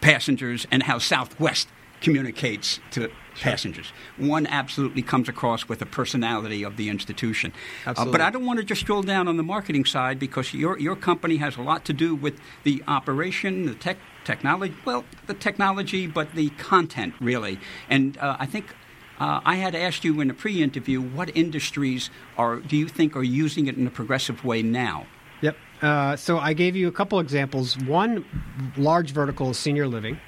passengers 0.00 0.66
and 0.70 0.82
how 0.84 0.98
Southwest 0.98 1.68
communicates 2.00 2.80
to 2.90 3.10
passengers. 3.40 3.92
One 4.16 4.46
absolutely 4.46 5.02
comes 5.02 5.28
across 5.28 5.68
with 5.68 5.78
the 5.78 5.86
personality 5.86 6.62
of 6.62 6.76
the 6.76 6.88
institution. 6.88 7.52
Uh, 7.84 7.90
Absolutely. 7.90 8.12
but 8.12 8.20
I 8.20 8.30
don't 8.30 8.46
want 8.46 8.58
to 8.58 8.64
just 8.64 8.84
drill 8.84 9.02
down 9.02 9.28
on 9.28 9.36
the 9.36 9.42
marketing 9.42 9.84
side 9.84 10.18
because 10.18 10.52
your, 10.52 10.78
your 10.78 10.96
company 10.96 11.36
has 11.38 11.56
a 11.56 11.62
lot 11.62 11.84
to 11.86 11.92
do 11.92 12.14
with 12.14 12.38
the 12.64 12.82
operation, 12.86 13.66
the 13.66 13.74
tech, 13.74 13.98
technology, 14.24 14.74
well, 14.84 15.04
the 15.26 15.34
technology, 15.34 16.06
but 16.06 16.34
the 16.34 16.50
content, 16.50 17.14
really. 17.20 17.58
And 17.88 18.18
uh, 18.18 18.36
I 18.38 18.46
think 18.46 18.74
uh, 19.18 19.40
I 19.44 19.56
had 19.56 19.74
asked 19.74 20.04
you 20.04 20.20
in 20.20 20.30
a 20.30 20.34
pre-interview 20.34 21.00
what 21.00 21.34
industries 21.36 22.10
are 22.36 22.56
do 22.56 22.76
you 22.76 22.88
think 22.88 23.16
are 23.16 23.22
using 23.22 23.66
it 23.66 23.76
in 23.76 23.86
a 23.86 23.90
progressive 23.90 24.44
way 24.44 24.62
now? 24.62 25.06
Yep. 25.40 25.56
Uh, 25.82 26.16
so 26.16 26.38
I 26.38 26.52
gave 26.52 26.76
you 26.76 26.88
a 26.88 26.92
couple 26.92 27.18
examples. 27.20 27.76
One 27.78 28.24
large 28.76 29.12
vertical 29.12 29.50
is 29.50 29.58
senior 29.58 29.86
living. 29.86 30.18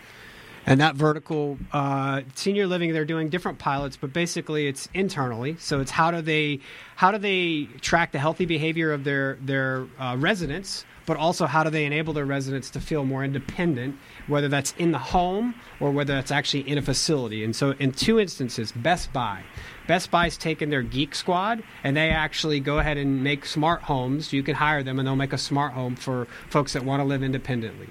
And 0.67 0.83
that 0.83 0.97
vertical, 0.97 1.59
uh, 1.73 2.23
senior 2.35 2.67
living, 2.67 2.93
they're 2.93 3.07
doing 3.07 3.31
different 3.31 3.59
pilots, 3.59 3.97
but 3.97 4.13
basically 4.13 4.67
it's 4.67 4.87
internally. 4.93 5.57
So 5.59 5.81
it's 5.81 5.91
how 5.91 6.11
do 6.11 6.21
they 6.21 6.61
how 6.97 7.11
do 7.11 7.17
they 7.17 7.69
track 7.81 8.13
the 8.13 8.19
healthy 8.19 8.45
behavior 8.45 8.93
of 8.93 9.03
their 9.03 9.39
their 9.41 9.87
uh, 9.99 10.17
residents, 10.19 10.85
but 11.09 11.17
also 11.17 11.47
how 11.47 11.65
do 11.65 11.71
they 11.71 11.87
enable 11.87 12.13
their 12.13 12.27
residents 12.27 12.69
to 12.69 12.79
feel 12.79 13.03
more 13.03 13.25
independent, 13.25 13.97
whether 14.27 14.47
that's 14.47 14.75
in 14.77 14.93
the 14.93 14.99
home 14.99 15.55
or 15.81 15.91
whether 15.91 16.13
that's 16.13 16.31
actually 16.31 16.69
in 16.69 16.77
a 16.77 16.83
facility. 16.83 17.43
And 17.43 17.57
so 17.57 17.71
in 17.79 17.93
two 17.93 18.21
instances, 18.21 18.73
Best 18.73 19.11
Buy. 19.11 19.43
Best 19.89 20.11
Buy's 20.11 20.37
taken 20.37 20.69
their 20.69 20.83
Geek 20.83 21.15
Squad 21.15 21.65
and 21.83 21.97
they 21.97 22.11
actually 22.11 22.61
go 22.61 22.79
ahead 22.79 22.99
and 22.99 23.25
make 23.25 23.47
smart 23.47 23.83
homes. 23.83 24.33
You 24.33 24.43
can 24.43 24.55
hire 24.55 24.83
them 24.83 24.99
and 24.99 25.09
they'll 25.09 25.17
make 25.17 25.33
a 25.33 25.39
smart 25.39 25.73
home 25.73 25.97
for 25.97 26.29
folks 26.51 26.75
that 26.75 26.85
want 26.85 27.01
to 27.01 27.05
live 27.05 27.23
independently. 27.23 27.89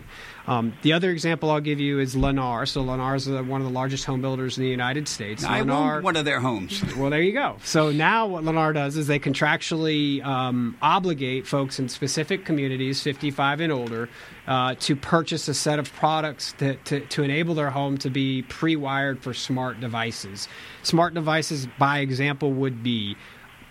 Um, 0.48 0.74
the 0.82 0.94
other 0.94 1.12
example 1.12 1.52
I'll 1.52 1.60
give 1.60 1.80
you 1.80 2.00
is 2.00 2.16
Lennar. 2.16 2.68
So 2.68 2.82
Lennar 2.84 3.18
is 3.18 3.28
one 3.28 3.60
of 3.60 3.68
the 3.68 3.74
largest 3.74 4.06
home 4.06 4.22
builders 4.22 4.58
in 4.58 4.64
the 4.64 4.70
United 4.70 5.08
States. 5.08 5.44
I 5.44 5.62
Lennar, 5.62 5.98
own 5.98 6.04
one 6.04 6.16
of 6.16 6.24
their 6.24 6.40
homes. 6.40 6.82
well, 6.98 7.10
there 7.10 7.22
you 7.22 7.34
go. 7.34 7.58
So 7.64 7.92
now 7.92 8.28
what 8.28 8.44
Lennar 8.44 8.74
does 8.74 8.96
is 8.96 9.08
they 9.08 9.20
contractually 9.20 10.24
um, 10.24 10.78
obligate 10.82 11.46
folks 11.46 11.80
in 11.80 11.90
specific 11.90 12.46
communities, 12.46 13.02
55 13.02 13.60
and 13.60 13.74
older, 13.74 14.08
uh, 14.48 14.76
to 14.76 14.96
purchase 14.96 15.48
a 15.50 15.54
set 15.54 15.80
of 15.80 15.92
products 15.94 16.54
to, 16.60 16.76
to, 16.76 17.02
to 17.02 17.24
enable 17.24 17.54
their 17.54 17.72
home 17.72 17.98
to 17.98 18.10
be 18.10 18.44
pre-wired 18.44 19.22
for 19.22 19.34
smart 19.34 19.82
devices. 19.82 20.48
Smart 20.84 21.14
devices, 21.14 21.68
by 21.78 21.87
example, 21.96 22.52
would 22.52 22.84
be 22.84 23.16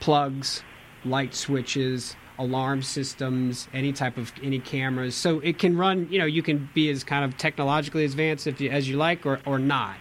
plugs, 0.01 0.63
light 1.05 1.35
switches, 1.35 2.17
alarm 2.39 2.83
systems, 2.83 3.69
any 3.73 3.93
type 3.93 4.19
of 4.19 4.33
any 4.43 4.59
cameras. 4.59 5.15
So 5.15 5.41
it 5.41 5.59
can 5.59 5.77
run. 5.77 6.09
You 6.11 6.19
know, 6.19 6.27
you 6.27 6.43
can 6.43 6.69
be 6.75 6.91
as 6.91 7.05
kind 7.05 7.25
of 7.25 7.37
technologically 7.37 8.05
advanced 8.05 8.47
if 8.47 8.61
you, 8.61 8.71
as 8.71 8.89
you 8.89 8.97
like, 8.97 9.25
or 9.27 9.41
or 9.47 9.59
not. 9.59 9.97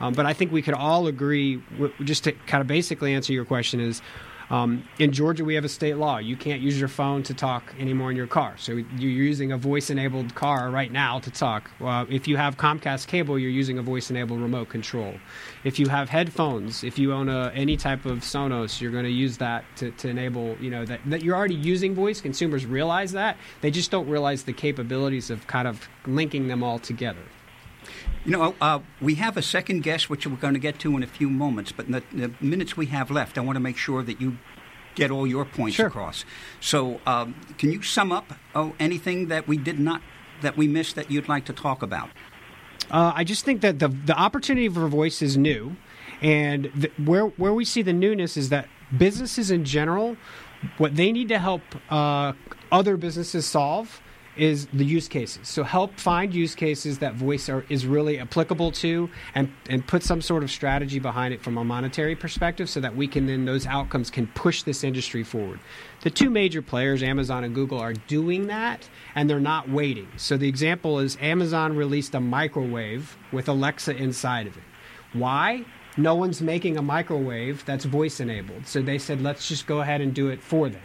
Um, 0.00 0.14
but 0.14 0.26
I 0.26 0.32
think 0.32 0.52
we 0.52 0.62
could 0.62 0.74
all 0.74 1.08
agree, 1.08 1.60
just 2.04 2.24
to 2.24 2.32
kind 2.32 2.60
of 2.60 2.68
basically 2.68 3.14
answer 3.14 3.32
your 3.32 3.44
question, 3.44 3.80
is 3.80 4.00
um, 4.50 4.88
in 4.98 5.12
Georgia, 5.12 5.44
we 5.44 5.54
have 5.54 5.64
a 5.64 5.68
state 5.68 5.96
law. 5.96 6.18
You 6.18 6.36
can't 6.36 6.60
use 6.60 6.78
your 6.78 6.88
phone 6.88 7.22
to 7.24 7.34
talk 7.34 7.74
anymore 7.78 8.10
in 8.10 8.16
your 8.16 8.26
car. 8.26 8.56
So 8.56 8.72
you're 8.72 9.10
using 9.10 9.52
a 9.52 9.58
voice 9.58 9.90
enabled 9.90 10.34
car 10.34 10.70
right 10.70 10.90
now 10.90 11.18
to 11.20 11.30
talk. 11.30 11.70
Uh, 11.80 12.06
if 12.08 12.26
you 12.26 12.36
have 12.36 12.56
Comcast 12.56 13.06
cable, 13.06 13.38
you're 13.38 13.50
using 13.50 13.78
a 13.78 13.82
voice 13.82 14.10
enabled 14.10 14.40
remote 14.40 14.68
control. 14.68 15.14
If 15.64 15.78
you 15.78 15.88
have 15.88 16.08
headphones, 16.08 16.82
if 16.82 16.98
you 16.98 17.12
own 17.12 17.28
a, 17.28 17.52
any 17.54 17.76
type 17.76 18.06
of 18.06 18.20
Sonos, 18.20 18.80
you're 18.80 18.92
going 18.92 19.04
to 19.04 19.10
use 19.10 19.36
that 19.38 19.64
to, 19.76 19.90
to 19.92 20.08
enable, 20.08 20.56
you 20.60 20.70
know, 20.70 20.84
that, 20.86 21.00
that 21.06 21.22
you're 21.22 21.36
already 21.36 21.54
using 21.54 21.94
voice. 21.94 22.20
Consumers 22.20 22.64
realize 22.64 23.12
that. 23.12 23.36
They 23.60 23.70
just 23.70 23.90
don't 23.90 24.08
realize 24.08 24.44
the 24.44 24.52
capabilities 24.54 25.30
of 25.30 25.46
kind 25.46 25.68
of 25.68 25.88
linking 26.06 26.48
them 26.48 26.62
all 26.62 26.78
together. 26.78 27.22
You 28.24 28.32
know, 28.32 28.54
uh, 28.60 28.80
we 29.00 29.14
have 29.16 29.36
a 29.36 29.42
second 29.42 29.82
guest, 29.82 30.10
which 30.10 30.26
we're 30.26 30.36
going 30.36 30.54
to 30.54 30.60
get 30.60 30.78
to 30.80 30.96
in 30.96 31.02
a 31.02 31.06
few 31.06 31.30
moments. 31.30 31.72
But 31.72 31.86
in 31.86 31.92
the, 31.92 32.02
the 32.12 32.32
minutes 32.40 32.76
we 32.76 32.86
have 32.86 33.10
left, 33.10 33.38
I 33.38 33.40
want 33.40 33.56
to 33.56 33.60
make 33.60 33.76
sure 33.76 34.02
that 34.02 34.20
you 34.20 34.38
get 34.94 35.10
all 35.10 35.26
your 35.26 35.44
points 35.44 35.76
sure. 35.76 35.86
across. 35.86 36.24
So, 36.60 37.00
um, 37.06 37.34
can 37.56 37.70
you 37.72 37.82
sum 37.82 38.12
up 38.12 38.34
oh, 38.54 38.74
anything 38.78 39.28
that 39.28 39.46
we 39.46 39.56
did 39.56 39.78
not 39.78 40.02
that 40.42 40.56
we 40.56 40.68
missed 40.68 40.96
that 40.96 41.10
you'd 41.10 41.28
like 41.28 41.44
to 41.46 41.52
talk 41.52 41.82
about? 41.82 42.10
Uh, 42.90 43.12
I 43.14 43.24
just 43.24 43.44
think 43.44 43.60
that 43.60 43.78
the 43.78 43.88
the 43.88 44.18
opportunity 44.18 44.68
for 44.68 44.86
voice 44.88 45.22
is 45.22 45.36
new, 45.36 45.76
and 46.20 46.70
the, 46.74 46.90
where 47.04 47.26
where 47.26 47.54
we 47.54 47.64
see 47.64 47.82
the 47.82 47.92
newness 47.92 48.36
is 48.36 48.48
that 48.48 48.68
businesses 48.96 49.50
in 49.50 49.64
general, 49.64 50.16
what 50.78 50.96
they 50.96 51.12
need 51.12 51.28
to 51.28 51.38
help 51.38 51.62
uh, 51.90 52.32
other 52.72 52.96
businesses 52.96 53.46
solve 53.46 54.00
is 54.38 54.66
the 54.72 54.84
use 54.84 55.08
cases. 55.08 55.48
So 55.48 55.64
help 55.64 55.98
find 55.98 56.32
use 56.32 56.54
cases 56.54 56.98
that 56.98 57.14
voice 57.14 57.48
are, 57.48 57.64
is 57.68 57.86
really 57.86 58.18
applicable 58.18 58.72
to 58.72 59.10
and, 59.34 59.52
and 59.68 59.86
put 59.86 60.02
some 60.02 60.22
sort 60.22 60.42
of 60.42 60.50
strategy 60.50 60.98
behind 60.98 61.34
it 61.34 61.42
from 61.42 61.58
a 61.58 61.64
monetary 61.64 62.14
perspective 62.14 62.70
so 62.70 62.80
that 62.80 62.94
we 62.94 63.08
can 63.08 63.26
then 63.26 63.44
those 63.44 63.66
outcomes 63.66 64.10
can 64.10 64.26
push 64.28 64.62
this 64.62 64.84
industry 64.84 65.22
forward. 65.22 65.60
The 66.02 66.10
two 66.10 66.30
major 66.30 66.62
players, 66.62 67.02
Amazon 67.02 67.44
and 67.44 67.54
Google, 67.54 67.78
are 67.80 67.92
doing 67.92 68.46
that 68.46 68.88
and 69.14 69.28
they're 69.28 69.40
not 69.40 69.68
waiting. 69.68 70.08
So 70.16 70.36
the 70.36 70.48
example 70.48 70.98
is 70.98 71.18
Amazon 71.20 71.76
released 71.76 72.14
a 72.14 72.20
microwave 72.20 73.16
with 73.32 73.48
Alexa 73.48 73.96
inside 73.96 74.46
of 74.46 74.56
it. 74.56 74.62
Why? 75.12 75.64
No 75.96 76.14
one's 76.14 76.40
making 76.40 76.76
a 76.76 76.82
microwave 76.82 77.64
that's 77.64 77.84
voice 77.84 78.20
enabled. 78.20 78.66
So 78.68 78.80
they 78.82 78.98
said, 78.98 79.20
let's 79.20 79.48
just 79.48 79.66
go 79.66 79.80
ahead 79.80 80.00
and 80.00 80.14
do 80.14 80.28
it 80.28 80.42
for 80.42 80.68
them. 80.68 80.82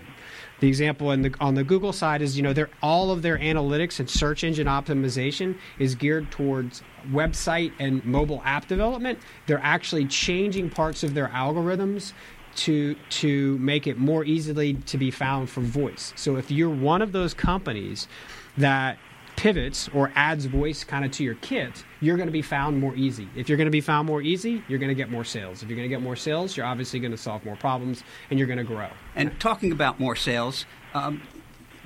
The 0.63 0.69
example 0.69 1.09
the, 1.23 1.35
on 1.41 1.55
the 1.55 1.63
Google 1.65 1.91
side 1.91 2.21
is, 2.21 2.37
you 2.37 2.41
know, 2.41 2.53
all 2.81 3.11
of 3.11 3.21
their 3.21 3.37
analytics 3.37 3.99
and 3.99 4.09
search 4.09 4.45
engine 4.45 4.65
optimization 4.65 5.57
is 5.77 5.93
geared 5.93 6.31
towards 6.31 6.81
website 7.11 7.73
and 7.79 8.05
mobile 8.05 8.41
app 8.45 8.69
development. 8.69 9.19
They're 9.45 9.59
actually 9.61 10.05
changing 10.05 10.69
parts 10.69 11.03
of 11.03 11.15
their 11.15 11.27
algorithms 11.27 12.13
to 12.55 12.95
to 13.09 13.57
make 13.57 13.87
it 13.87 13.97
more 13.97 14.23
easily 14.23 14.75
to 14.75 14.97
be 14.97 15.11
found 15.11 15.49
for 15.49 15.59
voice. 15.59 16.13
So 16.15 16.37
if 16.37 16.49
you're 16.49 16.69
one 16.69 17.01
of 17.01 17.11
those 17.11 17.33
companies 17.33 18.07
that 18.55 18.97
pivots 19.35 19.89
or 19.93 20.11
adds 20.15 20.45
voice 20.45 20.83
kind 20.83 21.05
of 21.05 21.11
to 21.11 21.23
your 21.23 21.35
kit, 21.35 21.83
you're 22.01 22.17
going 22.17 22.27
to 22.27 22.33
be 22.33 22.41
found 22.41 22.79
more 22.79 22.95
easy. 22.95 23.27
If 23.35 23.49
you're 23.49 23.57
going 23.57 23.67
to 23.67 23.71
be 23.71 23.81
found 23.81 24.07
more 24.07 24.21
easy, 24.21 24.63
you're 24.67 24.79
going 24.79 24.89
to 24.89 24.95
get 24.95 25.09
more 25.09 25.23
sales. 25.23 25.63
If 25.63 25.69
you're 25.69 25.75
going 25.75 25.89
to 25.89 25.95
get 25.95 26.01
more 26.01 26.15
sales, 26.15 26.55
you're 26.55 26.65
obviously 26.65 26.99
going 26.99 27.11
to 27.11 27.17
solve 27.17 27.43
more 27.45 27.55
problems 27.55 28.03
and 28.29 28.39
you're 28.39 28.47
going 28.47 28.59
to 28.59 28.63
grow. 28.63 28.89
And 29.15 29.39
talking 29.39 29.71
about 29.71 29.99
more 29.99 30.15
sales, 30.15 30.65
um, 30.93 31.21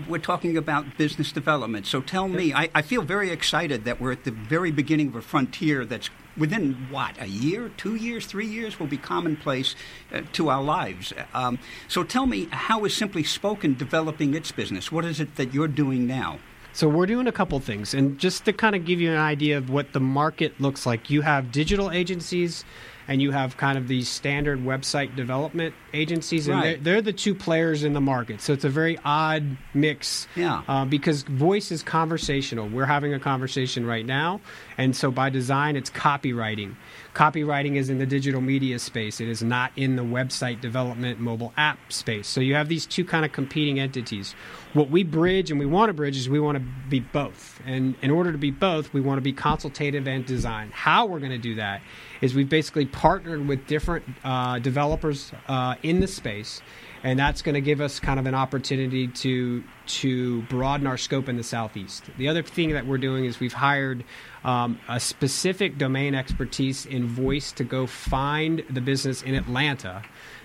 we're 0.08 0.20
talking 0.20 0.58
about 0.58 0.98
business 0.98 1.32
development. 1.32 1.88
So 1.88 2.02
tell 2.02 2.28
me, 2.28 2.54
I, 2.54 2.70
I, 2.76 2.82
feel 2.84 3.02
very 3.02 3.32
excited 3.32 3.86
that 3.86 4.00
we're 4.00 4.12
at 4.12 4.26
the 4.26 4.32
very 4.32 4.70
beginning 4.70 5.08
of 5.08 5.16
a 5.16 5.22
frontier 5.22 5.86
that's 5.86 6.12
within 6.38 6.74
what, 6.92 7.20
a 7.20 7.26
year, 7.26 7.72
two 7.78 7.96
years, 7.96 8.28
three 8.28 8.46
years 8.46 8.80
will 8.80 8.88
be 8.88 8.98
commonplace 8.98 9.76
uh, 10.14 10.22
to 10.34 10.50
our 10.50 10.62
lives. 10.62 11.14
Um, 11.34 11.58
so 11.88 12.04
tell 12.04 12.28
me, 12.28 12.48
how 12.52 12.86
is 12.86 12.96
Simply 12.96 13.24
Spoken 13.24 13.74
developing 13.74 14.36
its 14.36 14.52
business? 14.52 14.92
What 14.92 15.04
is 15.04 15.20
it 15.20 15.36
that 15.38 15.54
you're 15.54 15.68
doing 15.68 16.06
now? 16.06 16.40
So 16.78 16.88
we're 16.88 17.08
doing 17.08 17.26
a 17.26 17.32
couple 17.32 17.60
things, 17.60 17.96
and 17.96 18.20
just 18.20 18.46
to 18.46 18.54
kind 18.54 18.76
of 18.76 18.86
give 18.86 19.02
you 19.02 19.10
an 19.10 19.18
idea 19.18 19.58
of 19.58 19.72
what 19.72 19.94
the 19.94 20.00
market 20.00 20.62
looks 20.62 20.86
like, 20.86 21.10
you 21.10 21.22
have 21.22 21.52
digital 21.52 21.90
agencies 21.90 22.64
and 23.08 23.22
you 23.22 23.32
have 23.32 23.58
kind 23.58 23.78
of 23.78 23.88
these 23.88 24.10
standard 24.10 24.60
website 24.60 25.16
development 25.16 25.74
agencies, 25.94 26.48
and 26.48 26.58
right. 26.58 26.84
they're, 26.84 26.94
they're, 26.94 27.02
the 27.02 27.14
two 27.14 27.34
players 27.34 27.84
in 27.84 27.94
the 27.94 28.02
market. 28.02 28.42
So 28.42 28.54
it's 28.54 28.66
a 28.66 28.70
very 28.70 29.00
odd 29.06 29.58
mix, 29.74 30.28
yeah. 30.36 30.64
Uh, 30.68 30.86
because 30.86 31.24
voice 31.24 31.72
is 31.72 31.84
conversational. 31.84 32.68
We're 32.68 32.86
having 32.86 33.14
a 33.14 33.20
conversation 33.20 33.86
right 33.86 34.06
now, 34.06 34.42
and 34.78 34.96
so 34.96 35.12
by 35.12 35.30
design, 35.30 35.76
it's 35.76 35.90
copywriting. 35.90 36.76
Copywriting 37.14 37.78
is 37.78 37.90
in 37.90 37.98
the 37.98 38.06
digital 38.06 38.42
media 38.42 38.78
space. 38.78 39.20
It 39.20 39.28
is 39.28 39.42
not 39.42 39.72
in 39.76 39.96
the 39.96 40.04
website 40.04 40.62
development 40.62 41.20
mobile 41.20 41.52
app 41.58 41.92
space. 41.92 42.28
So 42.28 42.42
you 42.42 42.54
have 42.54 42.68
these 42.68 42.86
two 42.86 43.04
kind 43.04 43.26
of 43.26 43.32
competing 43.32 43.80
entities. 43.80 44.36
What 44.74 44.92
we 44.92 45.04
bridge 45.04 45.50
and 45.50 45.60
we 45.60 45.66
want 45.66 45.90
to 45.90 45.94
bridge 45.94 46.16
is 46.16 46.30
we 46.30 46.40
want 46.40 46.60
to 46.60 46.64
be 46.90 47.00
both. 47.00 47.60
And 47.66 47.96
in 48.04 48.12
order 48.12 48.32
to 48.32 48.38
be 48.38 48.52
both, 48.52 48.94
we 48.94 49.02
want 49.02 49.18
to 49.18 49.24
be 49.24 49.34
consultative 49.34 50.08
and 50.08 50.28
design. 50.28 50.70
How 50.72 51.08
we're 51.08 51.20
going 51.20 51.32
to 51.32 51.40
do 51.40 51.56
that 51.56 51.82
is 52.22 52.36
we've 52.36 52.50
basically 52.50 52.86
partnered 52.86 53.48
with 53.48 53.68
different 53.68 54.06
uh, 54.24 54.60
developers 54.60 55.32
uh, 55.48 55.76
in 55.84 56.00
the 56.00 56.08
space 56.08 56.62
and 57.04 57.18
that's 57.18 57.42
going 57.42 57.56
to 57.56 57.62
give 57.62 57.80
us 57.80 58.00
kind 58.00 58.20
of 58.20 58.26
an 58.26 58.36
opportunity 58.36 59.08
to 59.08 59.64
to 59.86 60.42
broaden 60.44 60.86
our 60.88 60.98
scope 60.98 61.30
in 61.30 61.38
the 61.38 61.44
southeast. 61.44 62.04
The 62.18 62.28
other 62.28 62.44
thing 62.44 62.72
that 62.74 62.86
we're 62.86 62.98
doing 62.98 63.26
is 63.26 63.40
we've 63.40 63.54
hired 63.54 64.04
um, 64.44 64.80
a 64.90 65.00
specific 65.00 65.78
domain 65.78 66.16
expertise 66.16 66.86
in 66.86 67.08
voice 67.08 67.52
to 67.54 67.64
go 67.64 67.88
find 67.88 68.64
the 68.70 68.82
business 68.82 69.22
in 69.22 69.36
Atlanta 69.36 70.04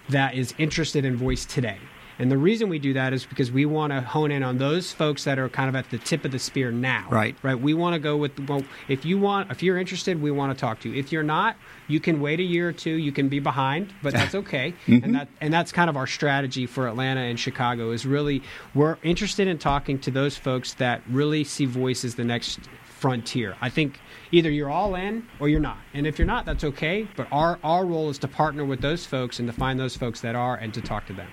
that 0.09 0.35
is 0.35 0.55
interested 0.59 1.05
in 1.05 1.17
voice 1.17 1.45
today. 1.45 1.79
And 2.23 2.31
the 2.31 2.39
reason 2.39 2.69
we 2.69 2.79
do 2.79 2.93
that 2.93 3.13
is 3.13 3.27
because 3.27 3.51
we 3.51 3.67
want 3.67 3.93
to 3.93 4.01
hone 4.01 4.31
in 4.31 4.45
on 4.45 4.59
those 4.59 4.93
folks 4.93 5.25
that 5.25 5.41
are 5.41 5.49
kind 5.49 5.69
of 5.69 5.75
at 5.75 5.91
the 5.91 5.99
tip 5.99 6.25
of 6.25 6.31
the 6.31 6.39
spear 6.39 6.71
now. 6.71 7.09
Right. 7.11 7.35
Right. 7.43 7.61
We 7.61 7.75
want 7.75 7.95
to 7.95 7.99
go 7.99 8.17
with 8.17 8.39
well, 8.49 8.63
if 8.87 9.05
you 9.05 9.19
want, 9.19 9.51
if 9.51 9.61
you're 9.61 9.77
interested, 9.77 10.23
we 10.23 10.31
want 10.31 10.57
to 10.57 10.61
talk 10.61 10.79
to 10.83 10.89
you. 10.89 10.95
If 10.95 11.11
you're 11.11 11.25
not, 11.25 11.57
you 11.89 11.99
can 11.99 12.21
wait 12.21 12.39
a 12.39 12.45
year 12.45 12.69
or 12.69 12.73
two. 12.73 12.93
You 12.93 13.11
can 13.11 13.29
be 13.29 13.41
behind, 13.41 13.93
but 14.05 14.13
that's 14.13 14.35
okay. 14.43 14.73
mm-hmm. 14.87 15.05
And 15.05 15.15
that 15.17 15.29
and 15.41 15.53
that's 15.53 15.73
kind 15.73 15.91
of 15.91 15.97
our 15.97 16.07
strategy 16.07 16.65
for 16.65 16.87
Atlanta 16.87 17.23
and 17.23 17.41
Chicago 17.41 17.91
is 17.91 18.07
really 18.07 18.41
we're 18.73 18.99
interested 19.03 19.49
in 19.49 19.59
talking 19.59 19.99
to 19.99 20.13
those 20.13 20.37
folks 20.37 20.75
that 20.75 21.03
really 21.11 21.43
see 21.43 21.65
voice 21.65 22.05
as 22.05 22.15
the 22.15 22.25
next 22.25 22.61
frontier. 22.85 23.57
I 23.61 23.69
think 23.69 23.99
either 24.31 24.49
you're 24.49 24.71
all 24.71 24.95
in 24.95 25.27
or 25.41 25.49
you're 25.49 25.59
not. 25.59 25.79
And 25.93 26.07
if 26.07 26.21
you're 26.21 26.27
not, 26.27 26.47
that's 26.47 26.63
okay. 26.63 27.09
But 27.17 27.27
our, 27.33 27.59
our 27.65 27.85
role 27.85 28.11
is 28.11 28.19
to 28.19 28.29
partner 28.29 28.65
with 28.65 28.81
those 28.81 29.05
folks 29.05 29.41
and 29.41 29.49
to 29.49 29.53
find 29.53 29.81
those 29.81 29.97
folks 29.97 30.21
that 30.21 30.37
are 30.37 30.55
and 30.55 30.73
to 30.75 30.81
talk 30.81 31.07
to 31.07 31.13
them. 31.13 31.27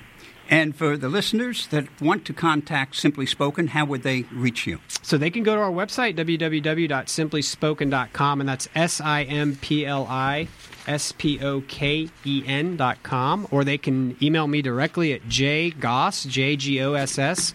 And 0.51 0.75
for 0.75 0.97
the 0.97 1.09
listeners 1.09 1.67
that 1.67 2.01
want 2.01 2.25
to 2.25 2.33
contact 2.33 2.95
Simply 2.95 3.27
Spoken, 3.27 3.67
how 3.67 3.85
would 3.85 4.01
they 4.01 4.23
reach 4.33 4.65
you? 4.65 4.79
So 5.03 5.15
they 5.15 5.29
can 5.29 5.43
go 5.43 5.53
to 5.55 5.61
our 5.61 5.71
website, 5.71 6.17
www.simplyspoken.com, 6.17 8.39
and 8.39 8.49
that's 8.49 8.67
S 8.73 8.99
I 8.99 9.21
M 9.23 9.57
P 9.57 9.85
L 9.85 10.07
I 10.09 10.47
S 10.87 11.11
P 11.11 11.39
O 11.43 11.61
K 11.61 12.09
E 12.25 12.43
N.com, 12.47 13.47
or 13.51 13.63
they 13.63 13.77
can 13.77 14.17
email 14.23 14.47
me 14.47 14.63
directly 14.63 15.13
at 15.13 15.21
jgoss, 15.23 16.27
J 16.27 16.55
G 16.55 16.81
O 16.81 16.93
S 16.93 17.19
S, 17.19 17.53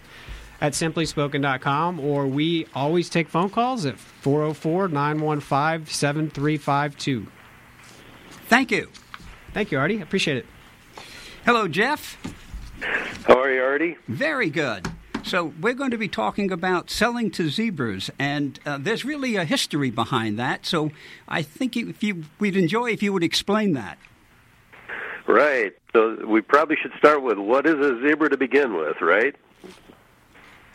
at 0.61 0.75
simplyspoken.com, 0.75 1.99
or 1.99 2.29
we 2.29 2.69
always 2.77 3.11
take 3.11 3.29
phone 3.29 3.51
calls 3.51 3.85
at 3.87 3.99
404 3.99 4.87
915 4.87 5.93
7352. 5.93 7.27
Thank 8.47 8.71
you. 8.71 8.89
Thank 9.53 9.73
you, 9.73 9.81
Artie. 9.81 10.01
Appreciate 10.01 10.37
it. 10.37 10.47
Hello, 11.45 11.67
Jeff. 11.67 12.17
How 12.81 13.41
are 13.41 13.53
you, 13.53 13.63
Artie? 13.63 13.97
Very 14.09 14.51
good. 14.51 14.89
So, 15.23 15.55
we're 15.61 15.75
going 15.75 15.91
to 15.91 15.99
be 15.99 16.09
talking 16.09 16.53
about 16.53 16.91
selling 16.91 17.31
to 17.33 17.49
zebras, 17.49 18.11
and 18.19 18.61
uh, 18.67 18.77
there's 18.79 19.07
really 19.07 19.37
a 19.37 19.45
history 19.45 19.91
behind 19.91 20.39
that. 20.39 20.67
So, 20.67 20.91
I 21.27 21.41
think 21.41 21.79
if 21.79 22.03
you, 22.03 22.25
we'd 22.39 22.57
enjoy 22.57 22.91
if 22.91 23.03
you 23.03 23.11
would 23.15 23.23
explain 23.23 23.73
that. 23.73 23.99
Right. 25.27 25.73
So, 25.95 26.27
we 26.27 26.43
probably 26.43 26.77
should 26.77 26.93
start 26.99 27.23
with 27.23 27.39
what 27.39 27.67
is 27.67 27.75
a 27.75 28.03
zebra 28.03 28.29
to 28.31 28.37
begin 28.37 28.77
with, 28.77 29.01
right? 29.01 29.35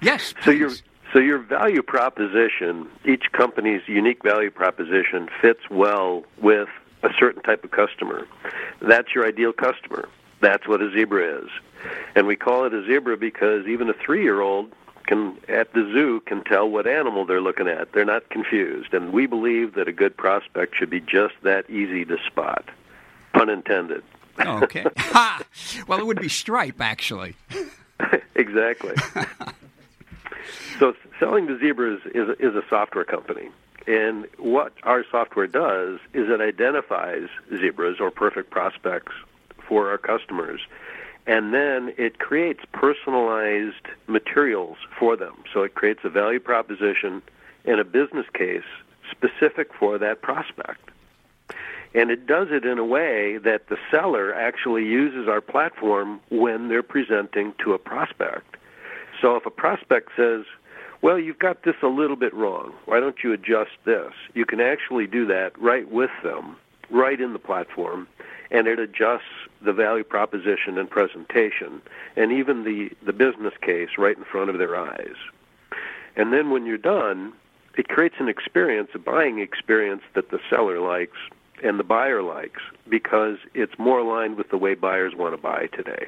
Yes. 0.02 0.34
So, 0.44 0.50
your 0.50 0.70
please. 0.70 0.84
so 1.14 1.20
your 1.20 1.38
value 1.38 1.84
proposition, 1.84 2.88
each 3.06 3.32
company's 3.32 3.82
unique 3.88 4.24
value 4.24 4.50
proposition 4.50 5.30
fits 5.42 5.70
well 5.70 6.24
with 6.42 6.70
a 7.04 7.10
certain 7.20 7.44
type 7.44 7.64
of 7.64 7.70
customer. 7.70 8.28
That's 8.82 9.14
your 9.14 9.28
ideal 9.28 9.54
customer. 9.54 10.10
That's 10.42 10.68
what 10.68 10.82
a 10.82 10.92
zebra 10.92 11.44
is. 11.44 11.50
And 12.16 12.28
we 12.28 12.36
call 12.36 12.66
it 12.66 12.74
a 12.74 12.86
zebra 12.86 13.18
because 13.18 13.68
even 13.68 13.90
a 13.90 13.94
3-year-old 13.94 14.72
can 15.06 15.38
at 15.48 15.74
the 15.74 15.90
zoo 15.92 16.22
can 16.22 16.44
tell 16.44 16.70
what 16.70 16.86
animal 16.86 17.26
they're 17.26 17.42
looking 17.42 17.68
at. 17.68 17.92
They're 17.94 18.06
not 18.06 18.30
confused. 18.30 18.94
And 18.94 19.12
we 19.12 19.26
believe 19.26 19.74
that 19.74 19.88
a 19.88 19.92
good 19.92 20.16
prospect 20.16 20.76
should 20.76 20.90
be 20.90 21.00
just 21.00 21.34
that 21.44 21.70
easy 21.70 22.06
to 22.06 22.18
spot. 22.28 22.66
Pun 23.34 23.50
intended. 23.50 24.04
Oh, 24.46 24.64
okay. 24.64 24.86
ha! 24.98 25.42
Well, 25.88 26.00
it 26.00 26.06
would 26.06 26.22
be 26.22 26.30
Stripe, 26.30 26.80
actually. 26.80 27.36
exactly. 28.36 28.96
so 30.80 30.96
selling 31.20 31.48
to 31.48 31.60
zebras 31.60 32.02
is 32.14 32.30
is 32.40 32.56
a 32.56 32.64
software 32.70 33.04
company, 33.04 33.50
and 33.88 34.28
what 34.38 34.74
our 34.84 35.04
software 35.12 35.48
does 35.48 36.00
is 36.14 36.30
it 36.30 36.42
identifies 36.42 37.28
zebras 37.50 38.00
or 38.00 38.12
perfect 38.12 38.50
prospects 38.50 39.14
for 39.68 39.90
our 39.90 39.98
customers, 39.98 40.62
and 41.30 41.54
then 41.54 41.94
it 41.96 42.18
creates 42.18 42.62
personalized 42.72 43.86
materials 44.08 44.78
for 44.98 45.16
them. 45.16 45.36
So 45.54 45.62
it 45.62 45.76
creates 45.76 46.00
a 46.04 46.10
value 46.10 46.40
proposition 46.40 47.22
and 47.66 47.80
a 47.80 47.84
business 47.84 48.26
case 48.34 48.64
specific 49.12 49.72
for 49.76 50.00
that 50.00 50.24
prospect. 50.24 50.90
And 51.94 52.10
it 52.10 52.26
does 52.26 52.48
it 52.50 52.66
in 52.66 52.80
a 52.80 52.84
way 52.84 53.38
that 53.38 53.70
the 53.70 53.78
seller 53.92 54.34
actually 54.34 54.86
uses 54.86 55.28
our 55.28 55.40
platform 55.40 56.20
when 56.32 56.68
they're 56.68 56.82
presenting 56.82 57.54
to 57.64 57.74
a 57.74 57.78
prospect. 57.78 58.58
So 59.22 59.36
if 59.36 59.46
a 59.46 59.52
prospect 59.52 60.10
says, 60.18 60.46
well, 61.04 61.20
you've 61.20 61.38
got 61.38 61.62
this 61.62 61.76
a 61.84 61.88
little 61.88 62.16
bit 62.16 62.34
wrong. 62.34 62.74
Why 62.86 63.00
don't 63.00 63.18
you 63.24 63.34
adjust 63.34 63.78
this? 63.86 64.14
You 64.34 64.48
can 64.48 64.62
actually 64.62 65.06
do 65.06 65.28
that 65.28 65.52
right 65.62 65.90
with 65.92 66.12
them, 66.24 66.56
right 66.90 67.20
in 67.20 67.34
the 67.34 67.40
platform, 67.40 68.08
and 68.52 68.68
it 68.68 68.80
adjusts 68.80 69.24
the 69.62 69.74
value 69.74 70.04
proposition 70.04 70.78
and 70.78 70.90
presentation, 70.90 71.82
and 72.16 72.32
even 72.32 72.64
the, 72.64 72.92
the 73.06 73.14
business 73.14 73.54
case 73.62 73.90
right 73.98 74.18
in 74.18 74.24
front 74.24 74.50
of 74.50 74.58
their 74.58 74.76
eyes. 74.76 75.16
And 76.16 76.34
then 76.34 76.50
when 76.50 76.66
you're 76.66 76.78
done, 76.78 77.34
it 77.78 77.88
creates 77.88 78.16
an 78.20 78.28
experience, 78.28 78.90
a 78.94 79.00
buying 79.00 79.40
experience 79.40 80.02
that 80.14 80.32
the 80.32 80.40
seller 80.50 80.80
likes 80.80 81.18
and 81.64 81.80
the 81.80 81.84
buyer 81.84 82.22
likes 82.22 82.62
because 82.88 83.38
it's 83.54 83.78
more 83.78 84.00
aligned 84.00 84.38
with 84.38 84.50
the 84.50 84.58
way 84.58 84.74
buyers 84.76 85.14
want 85.16 85.34
to 85.34 85.42
buy 85.42 85.68
today. 85.68 86.08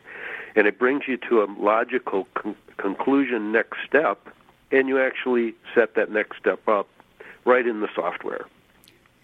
And 0.56 0.68
it 0.68 0.80
brings 0.80 1.04
you 1.08 1.18
to 1.30 1.44
a 1.44 1.48
logical 1.60 2.28
con- 2.34 2.56
conclusion 2.78 3.52
next 3.52 3.78
step, 3.88 4.28
and 4.72 4.88
you 4.88 5.00
actually 5.00 5.54
set 5.76 5.96
that 5.96 6.12
next 6.12 6.38
step 6.38 6.68
up 6.68 6.88
right 7.46 7.66
in 7.66 7.82
the 7.82 7.90
software. 7.96 8.46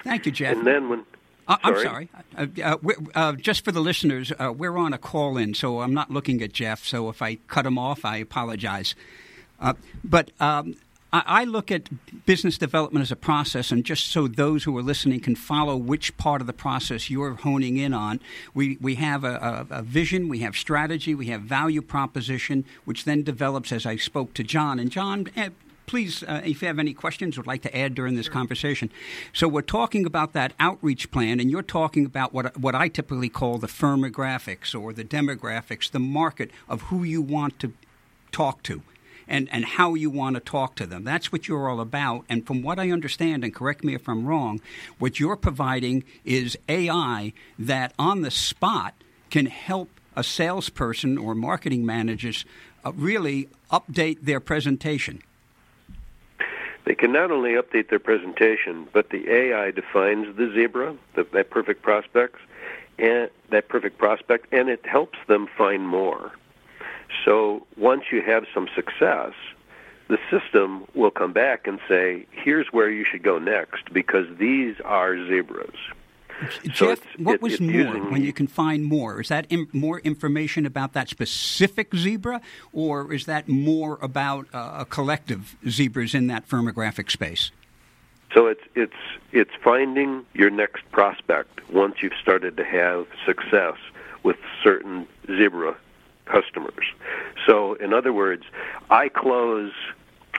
Thank 0.04 0.26
you, 0.26 0.32
Jeff. 0.32 0.56
And 0.56 0.66
then 0.66 0.90
when 0.90 1.06
Uh, 1.48 1.58
I'm 1.64 1.74
Sorry? 1.76 1.86
sorry. 1.86 2.10
Uh, 2.38 2.78
uh, 2.84 2.94
uh, 3.16 3.32
just 3.34 3.64
for 3.64 3.72
the 3.72 3.80
listeners, 3.80 4.34
uh, 4.38 4.52
we're 4.52 4.78
on 4.78 4.92
a 4.94 4.98
call 4.98 5.38
in, 5.38 5.54
so 5.54 5.82
I'm 5.82 5.94
not 5.94 6.12
looking 6.12 6.42
at 6.42 6.52
Jeff. 6.52 6.84
So 6.84 7.10
if 7.10 7.22
I 7.22 7.36
cut 7.48 7.66
him 7.66 7.78
off, 7.78 8.04
I 8.04 8.18
apologize. 8.18 8.96
Uh, 9.60 9.74
but 10.04 10.32
um, 10.42 10.76
I, 11.14 11.24
I 11.26 11.44
look 11.46 11.72
at 11.72 11.90
business 12.26 12.58
development 12.58 13.02
as 13.04 13.12
a 13.12 13.16
process, 13.16 13.72
and 13.72 13.86
just 13.86 14.08
so 14.08 14.28
those 14.28 14.66
who 14.66 14.78
are 14.78 14.84
listening 14.84 15.22
can 15.22 15.36
follow 15.36 15.78
which 15.78 16.16
part 16.18 16.42
of 16.42 16.48
the 16.48 16.54
process 16.54 17.10
you're 17.10 17.34
honing 17.36 17.78
in 17.78 17.94
on, 17.94 18.20
we, 18.54 18.78
we 18.82 18.96
have 18.96 19.24
a, 19.24 19.66
a, 19.72 19.78
a 19.78 19.82
vision, 19.84 20.28
we 20.28 20.40
have 20.40 20.56
strategy, 20.56 21.16
we 21.16 21.28
have 21.28 21.42
value 21.42 21.82
proposition, 21.82 22.66
which 22.84 23.06
then 23.06 23.24
develops 23.24 23.72
as 23.72 23.86
I 23.86 23.96
spoke 23.96 24.34
to 24.34 24.44
John. 24.44 24.80
And 24.80 24.92
John, 24.92 25.28
eh, 25.38 25.50
please, 25.88 26.22
uh, 26.24 26.42
if 26.46 26.62
you 26.62 26.68
have 26.68 26.78
any 26.78 26.94
questions, 26.94 27.38
would 27.38 27.48
like 27.48 27.64
to 27.64 27.76
add 27.76 27.96
during 27.96 28.16
this 28.16 28.30
conversation. 28.30 28.92
So 29.34 29.48
we're 29.48 29.62
talking 29.62 30.06
about 30.06 30.34
that 30.34 30.54
outreach 30.60 31.10
plan, 31.10 31.40
and 31.40 31.50
you're 31.50 31.64
talking 31.64 32.06
about 32.06 32.34
what 32.34 32.58
what 32.58 32.76
I 32.76 32.90
typically 32.90 33.30
call 33.30 33.58
the 33.58 33.68
firmographics 33.68 34.80
or 34.80 34.94
the 34.94 35.04
demographics, 35.04 35.90
the 35.90 36.00
market 36.00 36.52
of 36.70 36.84
who 36.84 37.04
you 37.04 37.22
want 37.22 37.58
to 37.60 37.74
talk 38.32 38.62
to. 38.64 38.84
And, 39.30 39.50
and 39.52 39.66
how 39.66 39.94
you 39.94 40.10
want 40.10 40.36
to 40.36 40.40
talk 40.40 40.76
to 40.76 40.86
them. 40.86 41.04
That's 41.04 41.34
what 41.34 41.50
you're 41.50 41.68
all 41.68 41.82
about. 41.82 42.24
And 42.30 42.48
from 42.48 42.62
what 42.62 42.80
I 42.80 42.92
understand, 42.92 43.44
and 43.44 43.54
correct 43.54 43.84
me 43.84 43.94
if 43.94 44.08
I'm 44.08 44.26
wrong, 44.26 44.62
what 45.00 45.20
you're 45.20 45.36
providing 45.36 46.06
is 46.24 46.58
AI 46.70 47.34
that 47.60 47.92
on 48.00 48.22
the 48.22 48.32
spot 48.32 48.94
can 49.30 49.48
help 49.48 49.90
a 50.16 50.24
salesperson 50.24 51.18
or 51.18 51.36
marketing 51.36 51.86
managers 51.86 52.46
uh, 52.86 52.94
really 52.94 53.50
update 53.70 54.20
their 54.22 54.40
presentation. 54.40 55.22
They 56.88 56.96
can 56.96 57.12
not 57.12 57.32
only 57.32 57.52
update 57.56 57.90
their 57.90 58.00
presentation, 58.00 58.88
but 58.94 59.10
the 59.10 59.30
AI 59.30 59.72
defines 59.72 60.38
the 60.38 60.50
zebra, 60.56 60.96
the, 61.16 61.28
that 61.34 61.50
perfect 61.50 61.82
prospects, 61.82 62.40
and 62.98 63.30
that 63.50 63.68
perfect 63.68 63.98
prospect, 63.98 64.48
and 64.54 64.70
it 64.70 64.86
helps 64.86 65.20
them 65.28 65.50
find 65.58 65.86
more. 65.86 66.32
So 67.26 67.68
once 67.76 68.04
you 68.10 68.22
have 68.22 68.46
some 68.54 68.70
success, 68.74 69.34
the 70.08 70.18
system 70.32 70.86
will 70.96 71.12
come 71.12 71.34
back 71.34 71.68
and 71.68 71.82
say, 71.90 72.26
"Here's 72.32 72.68
where 72.72 72.90
you 72.90 73.04
should 73.04 73.22
go 73.22 73.38
next 73.38 73.92
because 73.92 74.26
these 74.38 74.80
are 74.86 75.18
zebras." 75.28 75.76
So 76.40 76.70
Jeff, 76.70 77.00
it's- 77.00 77.20
what 77.20 77.36
it- 77.36 77.42
was 77.42 77.60
more 77.60 77.96
when 78.12 78.24
you 78.24 78.34
can 78.34 78.48
find 78.48 78.84
more? 78.86 79.20
Is 79.22 79.30
that 79.30 79.48
Im- 79.50 79.68
more 79.74 80.00
information 80.00 80.66
about 80.66 80.94
that 80.94 81.10
specific 81.10 81.96
zebra, 81.96 82.42
or 82.72 83.12
is 83.14 83.26
that 83.26 83.48
more 83.48 83.98
about 84.02 84.48
uh, 84.54 84.78
a 84.80 84.86
collective 84.86 85.56
zebras 85.68 86.14
in 86.14 86.28
that 86.28 86.48
firmographic 86.48 87.10
space? 87.10 87.52
So 88.34 88.48
it's 88.48 88.64
it's 88.76 88.94
it's 89.32 89.52
finding 89.64 90.26
your 90.34 90.50
next 90.50 90.90
prospect 90.92 91.68
once 91.72 91.96
you've 92.02 92.18
started 92.22 92.58
to 92.58 92.64
have 92.64 93.08
success 93.26 93.76
with 94.24 94.38
certain 94.64 95.08
zebra 95.26 95.76
customers. 96.26 96.86
So 97.46 97.74
in 97.76 97.94
other 97.94 98.12
words, 98.14 98.44
I 98.90 99.10
close 99.10 99.72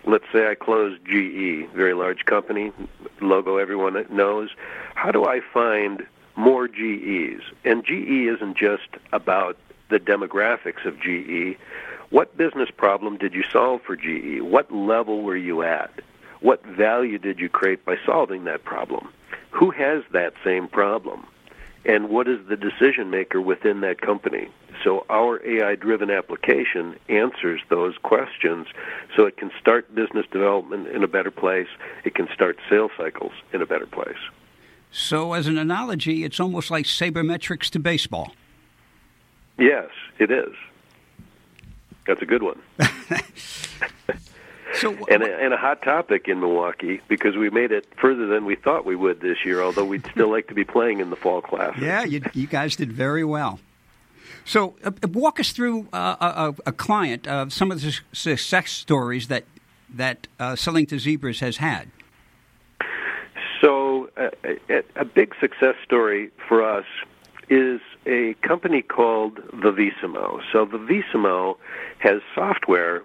let's 0.04 0.24
say 0.32 0.48
I 0.48 0.54
close 0.54 0.98
GE, 1.04 1.68
very 1.74 1.94
large 1.94 2.24
company, 2.24 2.72
logo 3.20 3.56
everyone 3.56 4.04
knows. 4.10 4.50
How 4.94 5.10
do 5.10 5.24
I 5.24 5.40
find 5.40 6.06
more 6.36 6.68
GEs? 6.68 7.42
And 7.64 7.84
GE 7.84 8.28
isn't 8.34 8.56
just 8.56 8.88
about 9.12 9.56
the 9.88 9.98
demographics 9.98 10.84
of 10.84 11.00
GE. 11.00 11.58
What 12.10 12.36
business 12.36 12.70
problem 12.70 13.18
did 13.18 13.34
you 13.34 13.44
solve 13.52 13.82
for 13.82 13.96
GE? 13.96 14.40
What 14.40 14.72
level 14.72 15.22
were 15.22 15.36
you 15.36 15.62
at? 15.62 15.90
What 16.40 16.64
value 16.64 17.18
did 17.18 17.40
you 17.40 17.48
create 17.48 17.84
by 17.84 17.96
solving 18.06 18.44
that 18.44 18.64
problem? 18.64 19.08
Who 19.50 19.70
has 19.70 20.04
that 20.12 20.34
same 20.44 20.68
problem? 20.68 21.26
And 21.88 22.10
what 22.10 22.28
is 22.28 22.38
the 22.48 22.56
decision 22.56 23.08
maker 23.08 23.40
within 23.40 23.80
that 23.80 24.02
company? 24.02 24.50
So 24.84 25.06
our 25.08 25.44
AI 25.44 25.74
driven 25.74 26.10
application 26.10 26.96
answers 27.08 27.62
those 27.70 27.96
questions 28.02 28.66
so 29.16 29.24
it 29.24 29.38
can 29.38 29.50
start 29.58 29.92
business 29.94 30.26
development 30.30 30.88
in 30.88 31.02
a 31.02 31.08
better 31.08 31.30
place. 31.30 31.66
It 32.04 32.14
can 32.14 32.28
start 32.34 32.58
sales 32.68 32.90
cycles 32.98 33.32
in 33.54 33.62
a 33.62 33.66
better 33.66 33.86
place. 33.86 34.18
So, 34.90 35.34
as 35.34 35.46
an 35.46 35.58
analogy, 35.58 36.24
it's 36.24 36.40
almost 36.40 36.70
like 36.70 36.86
sabermetrics 36.86 37.68
to 37.70 37.78
baseball. 37.78 38.32
Yes, 39.58 39.90
it 40.18 40.30
is. 40.30 40.54
That's 42.06 42.22
a 42.22 42.26
good 42.26 42.42
one. 42.42 42.58
So, 44.78 44.96
and 45.10 45.22
a, 45.22 45.38
and 45.38 45.52
a 45.52 45.56
hot 45.56 45.82
topic 45.82 46.28
in 46.28 46.40
Milwaukee 46.40 47.00
because 47.08 47.36
we 47.36 47.50
made 47.50 47.72
it 47.72 47.86
further 48.00 48.26
than 48.26 48.44
we 48.44 48.56
thought 48.56 48.84
we 48.84 48.96
would 48.96 49.20
this 49.20 49.38
year. 49.44 49.62
Although 49.62 49.84
we'd 49.84 50.06
still 50.06 50.30
like 50.30 50.46
to 50.48 50.54
be 50.54 50.64
playing 50.64 51.00
in 51.00 51.10
the 51.10 51.16
fall 51.16 51.42
classic. 51.42 51.80
yeah, 51.80 52.04
you, 52.04 52.22
you 52.34 52.46
guys 52.46 52.76
did 52.76 52.92
very 52.92 53.24
well. 53.24 53.60
So, 54.44 54.76
uh, 54.84 54.90
walk 55.12 55.40
us 55.40 55.52
through 55.52 55.88
uh, 55.92 56.54
a, 56.64 56.68
a 56.70 56.72
client, 56.72 57.26
uh, 57.26 57.48
some 57.50 57.70
of 57.70 57.80
the 57.82 57.90
su- 57.90 58.02
success 58.12 58.70
stories 58.70 59.28
that 59.28 59.44
that 59.94 60.26
uh, 60.38 60.56
selling 60.56 60.86
to 60.86 60.98
zebras 60.98 61.40
has 61.40 61.58
had. 61.58 61.88
So, 63.60 64.10
uh, 64.16 64.30
a, 64.68 64.82
a 64.96 65.04
big 65.04 65.34
success 65.40 65.74
story 65.84 66.30
for 66.48 66.62
us 66.62 66.84
is 67.48 67.80
a 68.06 68.34
company 68.42 68.82
called 68.82 69.36
Vivisimo. 69.52 70.40
So, 70.52 70.66
Vivisimo 70.66 71.56
has 71.98 72.20
software 72.34 73.02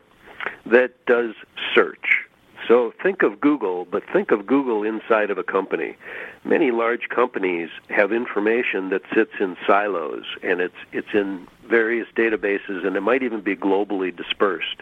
that 0.66 1.06
does 1.06 1.34
search. 1.74 2.26
So 2.68 2.94
think 3.04 3.24
of 3.24 3.42
Google, 3.42 3.86
but 3.86 4.04
think 4.14 4.32
of 4.32 4.46
Google 4.46 4.84
inside 4.84 5.30
of 5.30 5.38
a 5.38 5.44
company. 5.44 5.98
Many 6.46 6.72
large 6.72 7.10
companies 7.10 7.70
have 7.90 8.14
information 8.14 8.90
that 8.90 9.02
sits 9.14 9.34
in 9.40 9.58
silos 9.68 10.24
and 10.42 10.62
it's 10.62 10.76
it's 10.94 11.14
in 11.14 11.48
various 11.68 12.08
databases 12.16 12.86
and 12.86 12.96
it 12.96 13.02
might 13.02 13.24
even 13.24 13.42
be 13.42 13.56
globally 13.56 14.16
dispersed. 14.16 14.82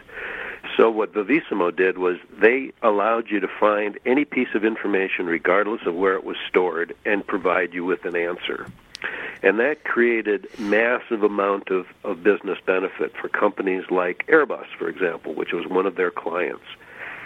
So 0.76 0.90
what 0.90 1.12
Vivisimo 1.12 1.74
did 1.74 1.98
was 1.98 2.18
they 2.40 2.72
allowed 2.82 3.30
you 3.30 3.40
to 3.40 3.48
find 3.48 3.98
any 4.06 4.24
piece 4.24 4.54
of 4.54 4.64
information 4.64 5.26
regardless 5.26 5.82
of 5.84 5.94
where 5.96 6.14
it 6.14 6.24
was 6.24 6.36
stored 6.48 6.94
and 7.04 7.26
provide 7.26 7.74
you 7.74 7.84
with 7.84 8.04
an 8.04 8.14
answer. 8.14 8.66
And 9.42 9.58
that 9.58 9.84
created 9.84 10.46
massive 10.58 11.22
amount 11.22 11.70
of, 11.70 11.86
of 12.04 12.22
business 12.22 12.58
benefit 12.64 13.12
for 13.16 13.28
companies 13.28 13.84
like 13.90 14.26
Airbus, 14.28 14.66
for 14.78 14.88
example, 14.88 15.34
which 15.34 15.52
was 15.52 15.66
one 15.66 15.86
of 15.86 15.96
their 15.96 16.10
clients. 16.10 16.64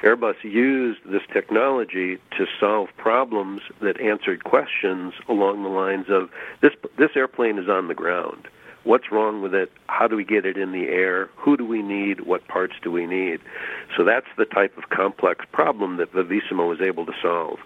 Airbus 0.02 0.42
used 0.42 1.00
this 1.04 1.22
technology 1.32 2.18
to 2.36 2.46
solve 2.60 2.88
problems 2.96 3.62
that 3.80 4.00
answered 4.00 4.44
questions 4.44 5.14
along 5.28 5.62
the 5.62 5.68
lines 5.68 6.06
of 6.08 6.30
this 6.60 6.72
this 6.98 7.10
airplane 7.16 7.58
is 7.58 7.68
on 7.68 7.88
the 7.88 7.94
ground. 7.94 8.48
What's 8.84 9.10
wrong 9.10 9.42
with 9.42 9.52
it? 9.52 9.72
How 9.88 10.06
do 10.06 10.14
we 10.14 10.24
get 10.24 10.46
it 10.46 10.56
in 10.56 10.70
the 10.70 10.84
air? 10.84 11.28
Who 11.36 11.56
do 11.56 11.64
we 11.64 11.82
need? 11.82 12.20
What 12.20 12.46
parts 12.46 12.74
do 12.82 12.92
we 12.92 13.04
need? 13.04 13.40
So 13.96 14.04
that's 14.04 14.28
the 14.38 14.44
type 14.44 14.78
of 14.78 14.90
complex 14.90 15.44
problem 15.50 15.96
that 15.96 16.12
Vivisimo 16.12 16.68
was 16.68 16.80
able 16.80 17.04
to 17.06 17.12
solve. 17.20 17.58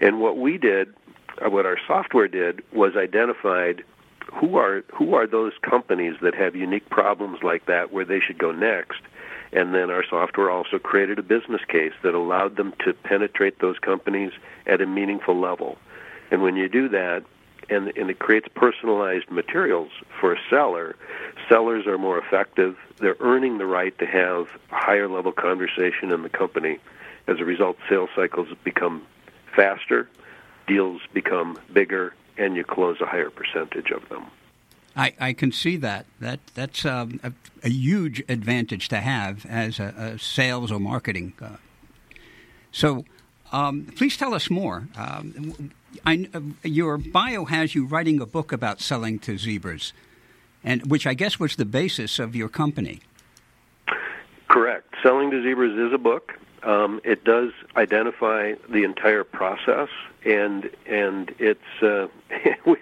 And 0.00 0.20
what 0.20 0.38
we 0.38 0.58
did, 0.58 0.94
Uh, 1.44 1.50
what 1.50 1.66
our 1.66 1.78
software 1.86 2.28
did, 2.28 2.62
was 2.72 2.96
identified 2.96 3.82
who 4.32 4.56
are 4.56 4.84
who 4.92 5.14
are 5.14 5.26
those 5.26 5.52
companies 5.62 6.14
that 6.22 6.34
have 6.34 6.56
unique 6.56 6.88
problems 6.88 7.38
like 7.42 7.66
that 7.66 7.92
where 7.92 8.04
they 8.04 8.20
should 8.20 8.38
go 8.38 8.52
next 8.52 9.02
and 9.54 9.72
then 9.72 9.88
our 9.88 10.04
software 10.04 10.50
also 10.50 10.78
created 10.78 11.18
a 11.18 11.22
business 11.22 11.62
case 11.68 11.92
that 12.02 12.12
allowed 12.12 12.56
them 12.56 12.74
to 12.84 12.92
penetrate 12.92 13.60
those 13.60 13.78
companies 13.78 14.32
at 14.66 14.80
a 14.80 14.86
meaningful 14.86 15.40
level. 15.40 15.78
And 16.30 16.42
when 16.42 16.56
you 16.56 16.68
do 16.68 16.88
that, 16.88 17.24
and, 17.70 17.96
and 17.96 18.10
it 18.10 18.18
creates 18.18 18.48
personalized 18.54 19.30
materials 19.30 19.90
for 20.20 20.34
a 20.34 20.38
seller, 20.50 20.96
sellers 21.48 21.86
are 21.86 21.96
more 21.96 22.18
effective. 22.18 22.76
They're 22.98 23.16
earning 23.20 23.58
the 23.58 23.64
right 23.64 23.96
to 24.00 24.06
have 24.06 24.48
a 24.72 24.74
higher 24.74 25.08
level 25.08 25.32
conversation 25.32 26.10
in 26.10 26.22
the 26.22 26.28
company. 26.28 26.78
As 27.28 27.38
a 27.38 27.44
result, 27.44 27.78
sales 27.88 28.10
cycles 28.14 28.48
become 28.64 29.06
faster, 29.54 30.10
deals 30.66 31.02
become 31.12 31.58
bigger, 31.72 32.14
and 32.36 32.56
you 32.56 32.64
close 32.64 33.00
a 33.00 33.06
higher 33.06 33.30
percentage 33.30 33.90
of 33.90 34.08
them. 34.08 34.26
I, 34.96 35.14
I 35.18 35.32
can 35.32 35.50
see 35.52 35.76
that. 35.78 36.06
That 36.20 36.40
that's 36.54 36.84
um, 36.84 37.18
a, 37.22 37.32
a, 37.64 37.68
huge 37.68 38.22
advantage 38.28 38.88
to 38.88 39.00
have 39.00 39.44
as 39.46 39.80
a, 39.80 39.94
a 39.96 40.18
sales 40.18 40.70
or 40.70 40.78
marketing. 40.78 41.32
Uh, 41.40 41.56
so, 42.70 43.04
um, 43.52 43.86
please 43.96 44.16
tell 44.16 44.34
us 44.34 44.50
more. 44.50 44.88
Um, 44.96 45.72
I, 46.06 46.28
uh, 46.32 46.40
your 46.62 46.98
bio 46.98 47.44
has 47.44 47.74
you 47.74 47.86
writing 47.86 48.20
a 48.20 48.26
book 48.26 48.52
about 48.52 48.80
selling 48.80 49.18
to 49.20 49.36
zebras, 49.36 49.92
and 50.62 50.90
which 50.90 51.06
I 51.06 51.14
guess 51.14 51.40
was 51.40 51.56
the 51.56 51.64
basis 51.64 52.18
of 52.18 52.36
your 52.36 52.48
company. 52.48 53.00
Correct. 54.48 54.94
Selling 55.02 55.30
to 55.32 55.42
zebras 55.42 55.76
is 55.76 55.92
a 55.92 55.98
book. 55.98 56.32
Um, 56.64 57.00
it 57.04 57.24
does 57.24 57.52
identify 57.76 58.54
the 58.70 58.84
entire 58.84 59.22
process, 59.22 59.90
and 60.24 60.70
and 60.86 61.34
it's 61.38 61.82
uh, 61.82 62.08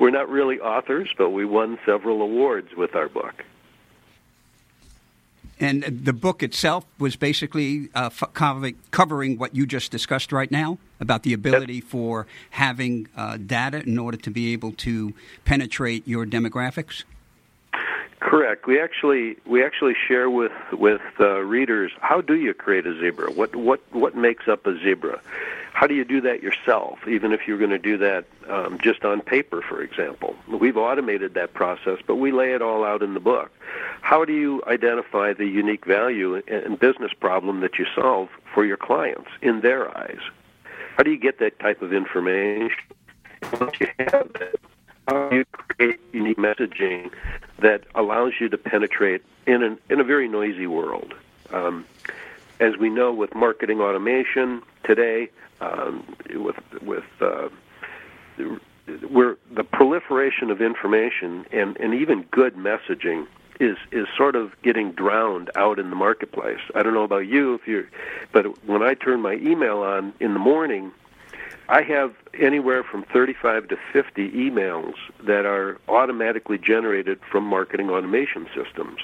we're 0.00 0.10
not 0.10 0.28
really 0.28 0.58
authors, 0.58 1.08
but 1.16 1.30
we 1.30 1.44
won 1.44 1.78
several 1.86 2.22
awards 2.22 2.74
with 2.76 2.96
our 2.96 3.08
book. 3.08 3.44
And 5.60 5.82
the 5.82 6.14
book 6.14 6.42
itself 6.42 6.86
was 6.98 7.16
basically 7.16 7.90
uh, 7.94 8.06
f- 8.06 8.30
covering 8.90 9.38
what 9.38 9.54
you 9.54 9.66
just 9.66 9.92
discussed 9.92 10.32
right 10.32 10.50
now 10.50 10.78
about 11.00 11.22
the 11.22 11.34
ability 11.34 11.74
yep. 11.74 11.84
for 11.84 12.26
having 12.48 13.08
uh, 13.14 13.36
data 13.36 13.82
in 13.82 13.98
order 13.98 14.16
to 14.16 14.30
be 14.30 14.54
able 14.54 14.72
to 14.72 15.12
penetrate 15.44 16.08
your 16.08 16.24
demographics. 16.24 17.04
Correct. 18.20 18.66
We 18.66 18.78
actually 18.78 19.36
we 19.46 19.64
actually 19.64 19.94
share 20.06 20.28
with 20.28 20.52
with 20.72 21.00
uh, 21.18 21.40
readers 21.40 21.90
how 22.00 22.20
do 22.20 22.34
you 22.34 22.52
create 22.52 22.86
a 22.86 22.98
zebra? 23.00 23.32
What 23.32 23.56
what 23.56 23.80
what 23.92 24.14
makes 24.14 24.46
up 24.46 24.66
a 24.66 24.78
zebra? 24.78 25.20
How 25.72 25.86
do 25.86 25.94
you 25.94 26.04
do 26.04 26.20
that 26.20 26.42
yourself? 26.42 26.98
Even 27.08 27.32
if 27.32 27.48
you're 27.48 27.56
going 27.56 27.70
to 27.70 27.78
do 27.78 27.96
that 27.96 28.26
um, 28.48 28.78
just 28.82 29.04
on 29.04 29.22
paper, 29.22 29.62
for 29.62 29.80
example, 29.80 30.36
we've 30.48 30.76
automated 30.76 31.32
that 31.34 31.54
process, 31.54 31.98
but 32.06 32.16
we 32.16 32.32
lay 32.32 32.52
it 32.52 32.60
all 32.60 32.84
out 32.84 33.02
in 33.02 33.14
the 33.14 33.20
book. 33.20 33.50
How 34.02 34.26
do 34.26 34.34
you 34.34 34.62
identify 34.66 35.32
the 35.32 35.46
unique 35.46 35.86
value 35.86 36.42
and 36.46 36.78
business 36.78 37.12
problem 37.18 37.60
that 37.60 37.78
you 37.78 37.86
solve 37.94 38.28
for 38.52 38.66
your 38.66 38.76
clients 38.76 39.30
in 39.40 39.62
their 39.62 39.96
eyes? 39.96 40.20
How 40.96 41.04
do 41.04 41.10
you 41.10 41.18
get 41.18 41.38
that 41.38 41.58
type 41.60 41.80
of 41.80 41.94
information? 41.94 42.76
Once 43.58 43.80
you 43.80 43.88
have 43.98 44.30
it, 44.34 44.60
how 45.08 45.28
do 45.28 45.36
you 45.36 45.44
create 45.44 46.00
unique 46.12 46.38
messaging 46.38 47.10
that 47.58 47.84
allows 47.94 48.34
you 48.40 48.48
to 48.48 48.58
penetrate 48.58 49.22
in 49.46 49.62
an, 49.62 49.78
in 49.88 50.00
a 50.00 50.04
very 50.04 50.28
noisy 50.28 50.66
world? 50.66 51.14
Um, 51.52 51.84
as 52.60 52.76
we 52.76 52.90
know 52.90 53.12
with 53.12 53.34
marketing 53.34 53.80
automation 53.80 54.62
today, 54.84 55.30
um, 55.60 56.04
with 56.34 56.56
with 56.82 57.04
uh, 57.20 57.48
the 58.36 59.64
proliferation 59.64 60.50
of 60.50 60.60
information 60.60 61.44
and, 61.52 61.76
and 61.78 61.94
even 61.94 62.22
good 62.30 62.54
messaging 62.54 63.26
is 63.58 63.76
is 63.92 64.06
sort 64.16 64.36
of 64.36 64.52
getting 64.62 64.92
drowned 64.92 65.50
out 65.54 65.78
in 65.78 65.90
the 65.90 65.96
marketplace. 65.96 66.60
I 66.74 66.82
don't 66.82 66.94
know 66.94 67.02
about 67.02 67.26
you 67.26 67.54
if 67.54 67.66
you 67.66 67.86
but 68.32 68.46
when 68.66 68.82
I 68.82 68.94
turn 68.94 69.20
my 69.20 69.34
email 69.34 69.78
on 69.78 70.12
in 70.20 70.32
the 70.32 70.38
morning, 70.38 70.92
I 71.70 71.82
have 71.82 72.16
anywhere 72.34 72.82
from 72.82 73.04
35 73.04 73.68
to 73.68 73.78
50 73.92 74.28
emails 74.32 74.94
that 75.24 75.46
are 75.46 75.78
automatically 75.88 76.58
generated 76.58 77.20
from 77.30 77.44
marketing 77.44 77.90
automation 77.90 78.48
systems. 78.52 78.98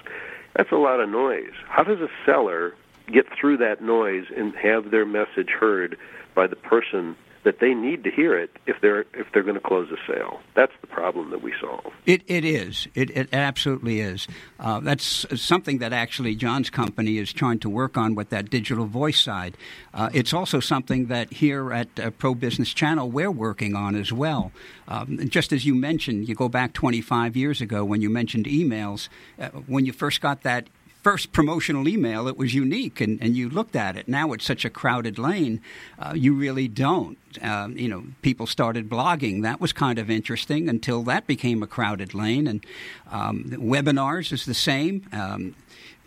That's 0.56 0.72
a 0.72 0.76
lot 0.76 0.98
of 0.98 1.08
noise. 1.08 1.52
How 1.68 1.84
does 1.84 2.00
a 2.00 2.08
seller 2.24 2.74
get 3.06 3.26
through 3.32 3.58
that 3.58 3.82
noise 3.82 4.24
and 4.36 4.52
have 4.56 4.90
their 4.90 5.06
message 5.06 5.50
heard 5.50 5.96
by 6.34 6.48
the 6.48 6.56
person 6.56 7.14
that 7.46 7.60
they 7.60 7.74
need 7.74 8.02
to 8.02 8.10
hear 8.10 8.36
it 8.36 8.50
if 8.66 8.76
they're 8.82 9.02
if 9.14 9.28
they're 9.32 9.44
going 9.44 9.54
to 9.54 9.60
close 9.60 9.88
a 9.92 10.12
sale. 10.12 10.40
That's 10.56 10.72
the 10.80 10.88
problem 10.88 11.30
that 11.30 11.42
we 11.42 11.54
solve. 11.60 11.92
It 12.04 12.22
it 12.26 12.44
is. 12.44 12.88
It 12.96 13.08
it 13.10 13.28
absolutely 13.32 14.00
is. 14.00 14.26
Uh, 14.58 14.80
that's 14.80 15.24
something 15.40 15.78
that 15.78 15.92
actually 15.92 16.34
John's 16.34 16.70
company 16.70 17.18
is 17.18 17.32
trying 17.32 17.60
to 17.60 17.70
work 17.70 17.96
on 17.96 18.16
with 18.16 18.30
that 18.30 18.50
digital 18.50 18.86
voice 18.86 19.20
side. 19.20 19.56
Uh, 19.94 20.10
it's 20.12 20.34
also 20.34 20.58
something 20.58 21.06
that 21.06 21.32
here 21.34 21.72
at 21.72 21.88
uh, 22.00 22.10
Pro 22.10 22.34
Business 22.34 22.74
Channel 22.74 23.12
we're 23.12 23.30
working 23.30 23.76
on 23.76 23.94
as 23.94 24.12
well. 24.12 24.50
Um, 24.88 25.28
just 25.28 25.52
as 25.52 25.64
you 25.64 25.76
mentioned, 25.76 26.28
you 26.28 26.34
go 26.34 26.48
back 26.48 26.72
25 26.72 27.36
years 27.36 27.60
ago 27.60 27.84
when 27.84 28.02
you 28.02 28.10
mentioned 28.10 28.46
emails. 28.46 29.08
Uh, 29.40 29.50
when 29.68 29.86
you 29.86 29.92
first 29.92 30.20
got 30.20 30.42
that 30.42 30.66
first 31.06 31.30
promotional 31.30 31.86
email, 31.86 32.26
it 32.26 32.36
was 32.36 32.52
unique, 32.52 33.00
and, 33.00 33.22
and 33.22 33.36
you 33.36 33.48
looked 33.48 33.76
at 33.76 33.96
it. 33.96 34.08
Now 34.08 34.32
it's 34.32 34.44
such 34.44 34.64
a 34.64 34.70
crowded 34.70 35.20
lane, 35.20 35.60
uh, 36.00 36.14
you 36.16 36.34
really 36.34 36.66
don't. 36.66 37.16
Um, 37.40 37.78
you 37.78 37.88
know, 37.88 38.06
people 38.22 38.48
started 38.48 38.90
blogging. 38.90 39.42
That 39.42 39.60
was 39.60 39.72
kind 39.72 40.00
of 40.00 40.10
interesting 40.10 40.68
until 40.68 41.04
that 41.04 41.28
became 41.28 41.62
a 41.62 41.68
crowded 41.68 42.12
lane. 42.12 42.48
And 42.48 42.66
um, 43.08 43.44
webinars 43.52 44.32
is 44.32 44.46
the 44.46 44.54
same. 44.54 45.06
Um, 45.12 45.54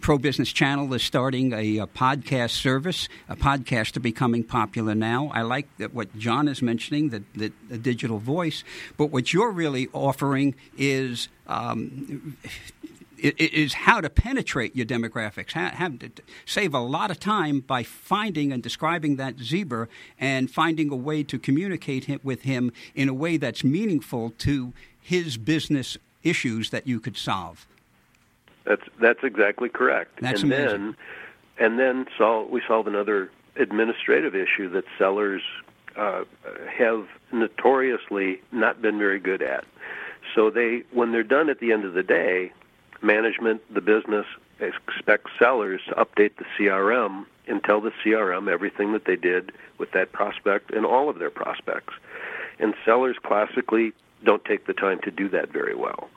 Pro 0.02 0.18
Business 0.18 0.52
Channel 0.52 0.94
is 0.94 1.02
starting 1.02 1.54
a, 1.54 1.78
a, 1.78 1.88
podcast 1.88 2.52
service. 2.52 3.08
A 3.30 3.38
podcast 3.38 3.96
are 3.96 4.02
becoming 4.02 4.44
popular 4.44 4.96
now. 4.96 5.32
I 5.34 5.44
like 5.44 5.68
that 5.78 5.94
what 5.94 6.14
John 6.18 6.50
is 6.50 6.62
mentioning, 6.62 7.08
the, 7.08 7.24
the, 7.34 7.54
the 7.70 7.78
digital 7.78 8.18
voice. 8.18 8.66
But 8.98 9.12
what 9.12 9.32
you're 9.32 9.52
really 9.52 9.88
offering 9.94 10.56
is 10.78 11.30
um, 11.48 12.36
is 13.22 13.74
how 13.74 14.02
to 14.02 14.10
penetrate 14.10 14.76
your 14.76 14.86
demographics, 14.86 15.52
have 15.52 16.00
to 16.00 16.12
save 16.46 16.74
a 16.74 16.80
lot 16.80 17.12
of 17.12 17.20
time 17.20 17.60
by 17.60 17.84
finding 17.84 18.52
and 18.52 18.64
describing 18.64 19.18
that 19.18 19.40
zebra 19.40 19.88
and 20.20 20.50
finding 20.50 20.92
a 20.92 20.96
way 20.96 21.24
to 21.24 21.38
communicate 21.38 22.24
with 22.24 22.44
him 22.44 22.72
in 22.96 23.10
a 23.10 23.14
way 23.14 23.38
that's 23.38 23.64
meaningful 23.64 24.32
to 24.40 24.74
his 25.02 25.38
business 25.38 25.98
issues 26.24 26.70
that 26.70 26.88
you 26.88 27.00
could 27.00 27.18
solve. 27.18 27.68
That's 28.66 28.84
that's 29.00 29.24
exactly 29.24 29.70
correct. 29.70 30.20
That's 30.22 30.44
and 30.44 30.54
amazing. 30.54 30.82
then 30.82 30.96
and 31.60 31.80
then 31.80 32.06
solve, 32.18 32.50
we 32.50 32.62
solve 32.68 32.88
another 32.88 33.32
administrative 33.56 34.36
issue 34.36 34.70
that 34.70 34.86
sellers 34.98 35.42
uh, 35.96 36.24
have 36.72 37.08
notoriously 37.32 38.42
not 38.52 38.82
been 38.82 38.98
very 38.98 39.20
good 39.20 39.42
at. 39.42 39.66
So 40.36 40.50
they 40.50 40.84
when 40.92 41.12
they're 41.12 41.24
done 41.24 41.50
at 41.50 41.60
the 41.60 41.72
end 41.72 41.86
of 41.86 41.94
the 41.94 42.04
day, 42.04 42.52
management, 43.02 43.62
the 43.74 43.82
business 43.82 44.26
expects 44.60 45.32
sellers 45.40 45.82
to 45.88 45.96
update 45.96 46.32
the 46.38 46.46
CRM 46.58 47.26
and 47.48 47.64
tell 47.64 47.82
the 47.82 47.92
CRM 48.04 48.50
everything 48.52 48.94
that 48.94 49.06
they 49.06 49.16
did 49.16 49.52
with 49.78 49.92
that 49.92 50.12
prospect 50.12 50.72
and 50.72 50.86
all 50.86 51.10
of 51.10 51.20
their 51.20 51.30
prospects. 51.32 51.94
And 52.60 52.74
sellers 52.86 53.18
classically 53.24 53.94
don't 54.24 54.44
take 54.44 54.68
the 54.68 54.74
time 54.74 55.00
to 55.04 55.12
do 55.12 55.30
that 55.30 55.52
very 55.52 55.76
well. 55.76 56.10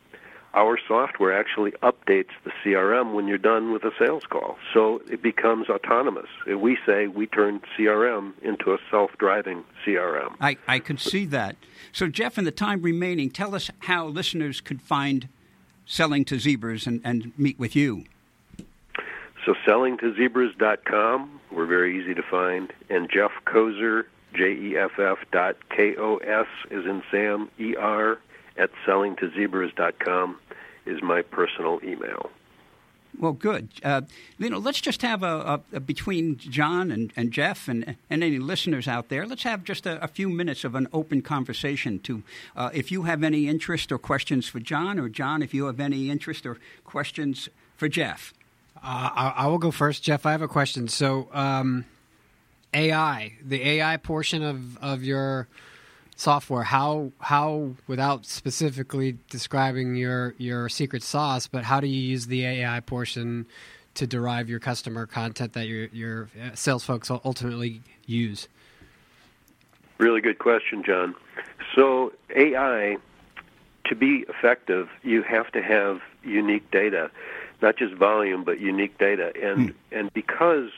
our 0.55 0.79
software 0.87 1.33
actually 1.33 1.71
updates 1.83 2.29
the 2.45 2.53
CRM 2.63 3.15
when 3.15 3.27
you're 3.27 3.39
done 3.39 3.73
with 3.73 3.85
a 3.85 3.93
sales 3.99 4.25
call. 4.29 4.59
So 4.75 5.01
it 5.11 5.23
becomes 5.23 5.69
autonomous. 5.69 6.29
We 6.47 6.77
say 6.85 7.07
we 7.07 7.27
turn 7.27 7.61
CRM 7.77 8.33
into 8.43 8.75
a 8.75 8.79
self 8.91 9.11
driving 9.19 9.65
CRM. 9.85 10.35
I, 10.41 10.59
I 10.69 10.79
could 10.79 11.01
see 11.01 11.25
that. 11.27 11.57
So, 11.91 12.09
Jeff, 12.09 12.37
in 12.39 12.45
the 12.45 12.51
time 12.51 12.83
remaining, 12.83 13.31
tell 13.31 13.55
us 13.55 13.71
how 13.81 14.07
listeners 14.07 14.61
could 14.61 14.83
find 14.83 15.29
Selling 15.87 16.25
to 16.27 16.39
Zebras 16.39 16.87
and, 16.87 17.01
and 17.05 17.33
meet 17.39 17.59
with 17.59 17.77
you. 17.77 18.05
So, 19.45 19.55
sellingtozebras.com, 19.67 21.41
we're 21.51 21.67
very 21.67 22.01
easy 22.01 22.15
to 22.15 22.23
find, 22.23 22.73
and 22.89 23.11
Jeff 23.11 23.33
Koser, 23.45 24.05
J 24.35 24.53
E 24.53 24.77
F 24.77 24.99
F 24.99 25.19
dot 25.33 25.57
K 25.69 25.97
O 25.97 26.17
S 26.19 26.47
is 26.71 26.87
in 26.87 27.03
Sam, 27.11 27.51
E 27.59 27.75
R, 27.77 28.19
at 28.57 28.71
sellingtozebras.com 28.87 30.39
is 30.87 31.03
my 31.03 31.23
personal 31.23 31.81
email. 31.83 32.31
Well, 33.19 33.33
good. 33.33 33.69
Uh, 33.85 34.03
you 34.39 34.49
know, 34.49 34.59
let's 34.59 34.81
just 34.81 35.03
have 35.03 35.23
a, 35.23 35.61
a, 35.73 35.77
a, 35.77 35.81
between 35.81 36.39
John 36.39 36.91
and, 36.91 37.13
and 37.15 37.31
Jeff 37.31 37.69
and, 37.69 37.97
and 38.09 38.25
any 38.25 38.39
listeners 38.39 38.89
out 38.89 39.11
there. 39.11 39.27
Let's 39.27 39.43
have 39.43 39.65
just 39.65 39.87
a, 39.87 40.03
a 40.03 40.09
few 40.09 40.29
minutes 40.29 40.65
of 40.65 40.75
an 40.75 40.89
open 40.93 41.23
conversation. 41.23 41.99
To 42.01 42.23
uh, 42.57 42.71
if 42.73 42.91
you 42.91 43.03
have 43.03 43.23
any 43.23 43.49
interest 43.49 43.93
or 43.93 43.99
questions 43.99 44.49
for 44.49 44.61
John, 44.61 44.99
or 44.99 45.09
John, 45.09 45.43
if 45.43 45.53
you 45.53 45.67
have 45.67 45.79
any 45.79 46.11
interest 46.11 46.47
or 46.47 46.59
questions 46.85 47.49
for 47.77 47.89
Jeff. 47.89 48.33
Uh, 48.77 49.11
I, 49.15 49.33
I, 49.37 49.47
will 49.47 49.59
go 49.59 49.71
first, 49.71 50.03
Jeff. 50.03 50.27
I 50.27 50.33
have 50.33 50.43
a 50.43 50.49
question. 50.49 50.89
So, 50.89 51.29
um, 51.33 51.85
AI, 52.75 53.35
the 53.45 53.63
AI 53.63 53.99
portion 53.99 54.43
of 54.43 54.79
of 54.79 55.05
your 55.05 55.47
software 56.23 56.63
how 56.63 57.11
how 57.19 57.73
without 57.89 58.25
specifically 58.25 59.19
describing 59.29 59.97
your 59.97 60.37
your 60.39 60.69
secret 60.69 61.03
sauce 61.03 61.49
but 61.49 61.65
how 61.65 61.81
do 61.81 61.89
you 61.89 62.01
use 62.01 62.29
the 62.29 62.45
ai 62.47 62.79
portion 62.79 63.45
to 63.95 64.07
derive 64.07 64.49
your 64.49 64.61
customer 64.61 65.05
content 65.05 65.53
that 65.53 65.67
your 65.67 65.87
your 65.87 66.29
uh, 66.41 66.55
sales 66.55 66.85
folks 66.85 67.11
ultimately 67.11 67.83
use? 68.07 68.47
Really 69.99 70.21
good 70.21 70.39
question 70.39 70.85
john. 70.85 71.17
So 71.75 72.13
ai 72.37 72.99
to 73.87 73.95
be 73.97 74.25
effective 74.29 74.89
you 75.03 75.23
have 75.23 75.51
to 75.51 75.61
have 75.61 76.01
unique 76.23 76.71
data 76.71 77.11
not 77.63 77.77
just 77.77 77.95
volume 77.95 78.45
but 78.45 78.61
unique 78.61 78.97
data. 78.97 79.33
And 79.43 79.71
hmm. 79.71 79.77
and 79.91 80.13
because 80.15 80.71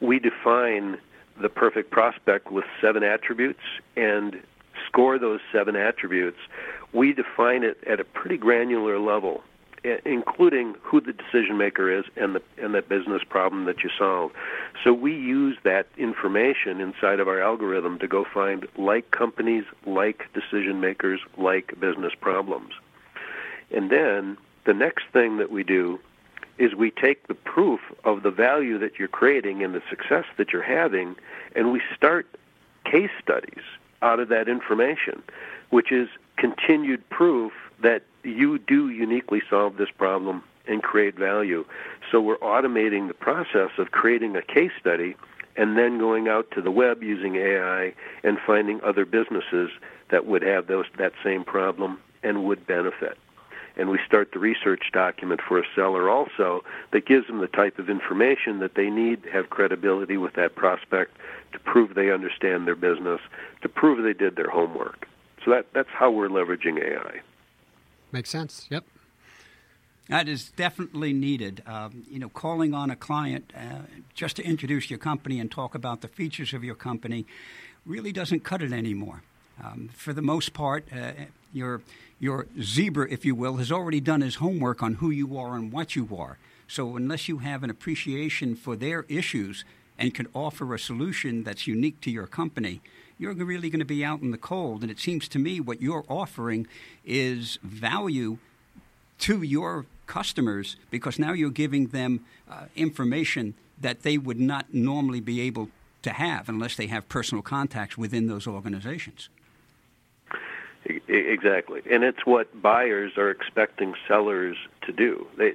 we 0.00 0.18
define 0.18 0.96
the 1.38 1.50
perfect 1.50 1.90
prospect 1.90 2.50
with 2.50 2.64
seven 2.80 3.02
attributes 3.02 3.60
and 3.94 4.40
score 4.86 5.18
those 5.18 5.40
seven 5.52 5.76
attributes, 5.76 6.38
we 6.92 7.12
define 7.12 7.62
it 7.62 7.78
at 7.86 8.00
a 8.00 8.04
pretty 8.04 8.36
granular 8.36 8.98
level, 8.98 9.42
including 10.04 10.74
who 10.82 11.00
the 11.00 11.12
decision 11.12 11.58
maker 11.58 11.90
is 11.90 12.04
and 12.16 12.34
the 12.34 12.42
and 12.58 12.74
the 12.74 12.82
business 12.82 13.22
problem 13.28 13.66
that 13.66 13.82
you 13.82 13.90
solve. 13.98 14.32
So 14.82 14.92
we 14.92 15.12
use 15.12 15.58
that 15.64 15.86
information 15.96 16.80
inside 16.80 17.20
of 17.20 17.28
our 17.28 17.40
algorithm 17.40 17.98
to 17.98 18.08
go 18.08 18.24
find 18.24 18.66
like 18.76 19.10
companies, 19.10 19.64
like 19.86 20.24
decision 20.32 20.80
makers, 20.80 21.20
like 21.36 21.78
business 21.78 22.12
problems. 22.20 22.72
And 23.70 23.90
then 23.90 24.36
the 24.64 24.74
next 24.74 25.04
thing 25.12 25.36
that 25.38 25.50
we 25.50 25.62
do 25.62 26.00
is 26.58 26.74
we 26.74 26.90
take 26.90 27.26
the 27.26 27.34
proof 27.34 27.80
of 28.04 28.22
the 28.22 28.30
value 28.30 28.78
that 28.78 28.98
you're 28.98 29.08
creating 29.08 29.62
and 29.62 29.74
the 29.74 29.82
success 29.90 30.24
that 30.38 30.52
you're 30.52 30.62
having 30.62 31.16
and 31.54 31.72
we 31.72 31.82
start 31.94 32.26
case 32.84 33.10
studies 33.22 33.62
out 34.02 34.20
of 34.20 34.28
that 34.28 34.48
information, 34.48 35.22
which 35.70 35.92
is 35.92 36.08
continued 36.36 37.08
proof 37.10 37.52
that 37.82 38.02
you 38.22 38.58
do 38.58 38.88
uniquely 38.88 39.42
solve 39.48 39.76
this 39.76 39.90
problem 39.96 40.42
and 40.66 40.82
create 40.82 41.16
value. 41.16 41.64
So 42.10 42.20
we're 42.20 42.38
automating 42.38 43.08
the 43.08 43.14
process 43.14 43.70
of 43.78 43.92
creating 43.92 44.36
a 44.36 44.42
case 44.42 44.72
study 44.80 45.16
and 45.56 45.76
then 45.76 45.98
going 45.98 46.28
out 46.28 46.50
to 46.52 46.60
the 46.60 46.70
web 46.70 47.02
using 47.02 47.36
AI 47.36 47.94
and 48.24 48.38
finding 48.46 48.80
other 48.82 49.04
businesses 49.04 49.70
that 50.10 50.26
would 50.26 50.42
have 50.42 50.66
those 50.66 50.86
that 50.98 51.12
same 51.24 51.44
problem 51.44 51.98
and 52.22 52.44
would 52.44 52.66
benefit. 52.66 53.16
And 53.76 53.90
we 53.90 53.98
start 54.06 54.32
the 54.32 54.38
research 54.38 54.84
document 54.92 55.40
for 55.46 55.58
a 55.58 55.64
seller 55.74 56.08
also 56.08 56.64
that 56.92 57.06
gives 57.06 57.26
them 57.26 57.40
the 57.40 57.46
type 57.46 57.78
of 57.78 57.90
information 57.90 58.58
that 58.60 58.74
they 58.74 58.88
need 58.88 59.22
to 59.24 59.30
have 59.30 59.50
credibility 59.50 60.16
with 60.16 60.34
that 60.34 60.54
prospect 60.54 61.16
to 61.52 61.58
prove 61.58 61.94
they 61.94 62.10
understand 62.10 62.66
their 62.66 62.74
business, 62.74 63.20
to 63.62 63.68
prove 63.68 64.02
they 64.02 64.14
did 64.14 64.36
their 64.36 64.48
homework. 64.48 65.06
So 65.44 65.50
that, 65.50 65.66
that's 65.74 65.90
how 65.90 66.10
we're 66.10 66.28
leveraging 66.28 66.82
AI. 66.82 67.20
Makes 68.12 68.30
sense. 68.30 68.66
Yep. 68.70 68.84
That 70.08 70.28
is 70.28 70.50
definitely 70.50 71.12
needed. 71.12 71.62
Um, 71.66 72.04
you 72.08 72.18
know, 72.18 72.28
calling 72.28 72.72
on 72.72 72.90
a 72.90 72.96
client 72.96 73.52
uh, 73.56 73.80
just 74.14 74.36
to 74.36 74.44
introduce 74.44 74.88
your 74.88 74.98
company 74.98 75.40
and 75.40 75.50
talk 75.50 75.74
about 75.74 76.00
the 76.00 76.08
features 76.08 76.54
of 76.54 76.62
your 76.62 76.76
company 76.76 77.26
really 77.84 78.12
doesn't 78.12 78.44
cut 78.44 78.62
it 78.62 78.72
anymore. 78.72 79.22
Um, 79.62 79.88
for 79.94 80.12
the 80.12 80.22
most 80.22 80.52
part, 80.52 80.86
uh, 80.92 81.12
your 81.56 81.80
your 82.18 82.46
zebra, 82.60 83.10
if 83.10 83.24
you 83.24 83.34
will, 83.34 83.56
has 83.56 83.70
already 83.70 84.00
done 84.00 84.20
his 84.22 84.36
homework 84.36 84.82
on 84.82 84.94
who 84.94 85.10
you 85.10 85.36
are 85.36 85.54
and 85.54 85.72
what 85.72 85.96
you 85.96 86.08
are. 86.16 86.38
So 86.68 86.96
unless 86.96 87.28
you 87.28 87.38
have 87.38 87.62
an 87.62 87.70
appreciation 87.70 88.56
for 88.56 88.74
their 88.74 89.04
issues 89.08 89.64
and 89.98 90.14
can 90.14 90.26
offer 90.34 90.74
a 90.74 90.78
solution 90.78 91.44
that's 91.44 91.66
unique 91.66 92.00
to 92.02 92.10
your 92.10 92.26
company, 92.26 92.80
you're 93.18 93.34
really 93.34 93.70
going 93.70 93.80
to 93.80 93.84
be 93.84 94.04
out 94.04 94.20
in 94.20 94.30
the 94.30 94.38
cold. 94.38 94.82
And 94.82 94.90
it 94.90 94.98
seems 94.98 95.28
to 95.28 95.38
me 95.38 95.60
what 95.60 95.80
you're 95.80 96.04
offering 96.08 96.66
is 97.04 97.58
value 97.62 98.38
to 99.20 99.42
your 99.42 99.86
customers 100.06 100.76
because 100.90 101.18
now 101.18 101.32
you're 101.32 101.50
giving 101.50 101.88
them 101.88 102.24
uh, 102.50 102.64
information 102.74 103.54
that 103.80 104.02
they 104.02 104.18
would 104.18 104.40
not 104.40 104.72
normally 104.72 105.20
be 105.20 105.40
able 105.42 105.68
to 106.02 106.10
have 106.10 106.48
unless 106.48 106.76
they 106.76 106.86
have 106.86 107.08
personal 107.08 107.42
contacts 107.42 107.98
within 107.98 108.26
those 108.26 108.46
organizations. 108.46 109.28
Exactly, 111.08 111.82
and 111.90 112.04
it's 112.04 112.24
what 112.24 112.60
buyers 112.60 113.16
are 113.16 113.30
expecting 113.30 113.94
sellers 114.06 114.56
to 114.82 114.92
do. 114.92 115.26
They, 115.36 115.54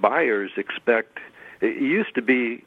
buyers 0.00 0.52
expect. 0.56 1.18
It 1.60 1.76
used 1.80 2.14
to 2.14 2.22
be 2.22 2.64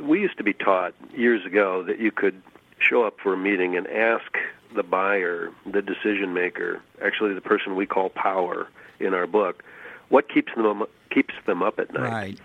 we 0.00 0.20
used 0.20 0.36
to 0.36 0.44
be 0.44 0.52
taught 0.52 0.94
years 1.14 1.44
ago 1.46 1.82
that 1.84 1.98
you 1.98 2.10
could 2.10 2.40
show 2.78 3.04
up 3.04 3.18
for 3.20 3.32
a 3.32 3.36
meeting 3.36 3.76
and 3.76 3.86
ask 3.86 4.36
the 4.74 4.82
buyer, 4.82 5.50
the 5.66 5.82
decision 5.82 6.34
maker, 6.34 6.82
actually 7.04 7.34
the 7.34 7.40
person 7.40 7.76
we 7.76 7.86
call 7.86 8.08
power 8.08 8.68
in 9.00 9.14
our 9.14 9.26
book, 9.26 9.62
what 10.08 10.28
keeps 10.28 10.54
them 10.54 10.84
keeps 11.10 11.34
them 11.46 11.62
up 11.62 11.78
at 11.78 11.92
night. 11.92 12.10
Right. 12.10 12.40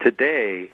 Today, 0.00 0.70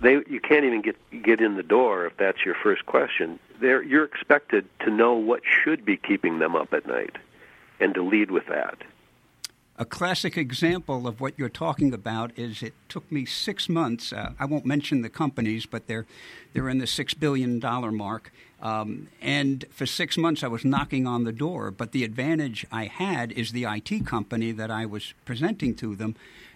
they 0.00 0.14
you 0.28 0.40
can't 0.40 0.64
even 0.64 0.82
get 0.82 0.96
get 1.22 1.40
in 1.40 1.56
the 1.56 1.62
door 1.62 2.06
if 2.06 2.16
that's 2.16 2.44
your 2.44 2.54
first 2.54 2.86
question. 2.86 3.38
They're, 3.60 3.82
you're 3.82 4.04
expected 4.04 4.66
to 4.80 4.90
know 4.90 5.14
what 5.14 5.42
should 5.44 5.84
be 5.84 5.96
keeping 5.96 6.38
them 6.38 6.56
up 6.56 6.72
at 6.72 6.86
night, 6.86 7.16
and 7.80 7.94
to 7.94 8.02
lead 8.02 8.30
with 8.30 8.46
that. 8.46 8.78
A 9.76 9.84
classic 9.84 10.36
example 10.36 11.08
of 11.08 11.20
what 11.20 11.36
you're 11.36 11.48
talking 11.48 11.92
about 11.92 12.30
is 12.38 12.62
it 12.62 12.74
took 12.88 13.10
me 13.10 13.24
six 13.24 13.68
months. 13.68 14.12
Uh, 14.12 14.32
I 14.38 14.44
won't 14.44 14.64
mention 14.64 15.02
the 15.02 15.08
companies, 15.08 15.66
but 15.66 15.88
they're 15.88 16.06
they're 16.52 16.68
in 16.68 16.78
the 16.78 16.86
six 16.86 17.12
billion 17.12 17.58
dollar 17.58 17.90
mark. 17.90 18.32
Um, 18.62 19.08
and 19.20 19.64
for 19.70 19.84
six 19.84 20.16
months, 20.16 20.42
I 20.44 20.46
was 20.46 20.64
knocking 20.64 21.06
on 21.06 21.24
the 21.24 21.32
door. 21.32 21.70
But 21.72 21.92
the 21.92 22.04
advantage 22.04 22.64
I 22.70 22.84
had 22.86 23.32
is 23.32 23.50
the 23.50 23.64
IT 23.64 24.06
company 24.06 24.52
that 24.52 24.70
I 24.70 24.86
was 24.86 25.12
presenting 25.24 25.74
to 25.76 25.96
them 25.96 26.14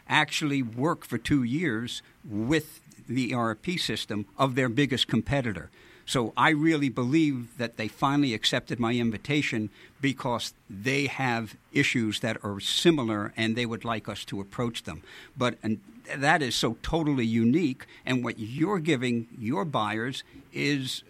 actually 0.09 0.63
worked 0.63 1.07
for 1.07 1.19
two 1.19 1.43
years 1.43 2.03
with 2.25 2.81
the 3.09 3.35
ERP 3.35 3.79
system 3.79 4.27
of 4.39 4.55
their 4.55 4.69
biggest 4.69 5.09
competitor. 5.09 5.71
So 6.09 6.33
I 6.39 6.51
really 6.51 6.89
believe 6.89 7.59
that 7.59 7.77
they 7.77 7.87
finally 7.87 8.33
accepted 8.33 8.81
my 8.81 8.95
invitation 8.95 9.69
because 10.01 10.55
they 10.71 11.07
have 11.07 11.55
issues 11.71 12.21
that 12.21 12.39
are 12.43 12.61
similar 12.61 13.35
and 13.37 13.55
they 13.55 13.67
would 13.67 13.85
like 13.85 14.09
us 14.09 14.25
to 14.27 14.41
approach 14.41 14.85
them. 14.85 15.03
But 15.37 15.59
and 15.63 15.81
that 16.17 16.41
is 16.41 16.55
so 16.55 16.79
totally 16.83 17.27
unique. 17.27 17.85
And 18.07 18.25
what 18.25 18.39
you're 18.39 18.79
giving 18.79 19.27
your 19.39 19.67
buyers 19.67 20.25
is, 20.51 21.05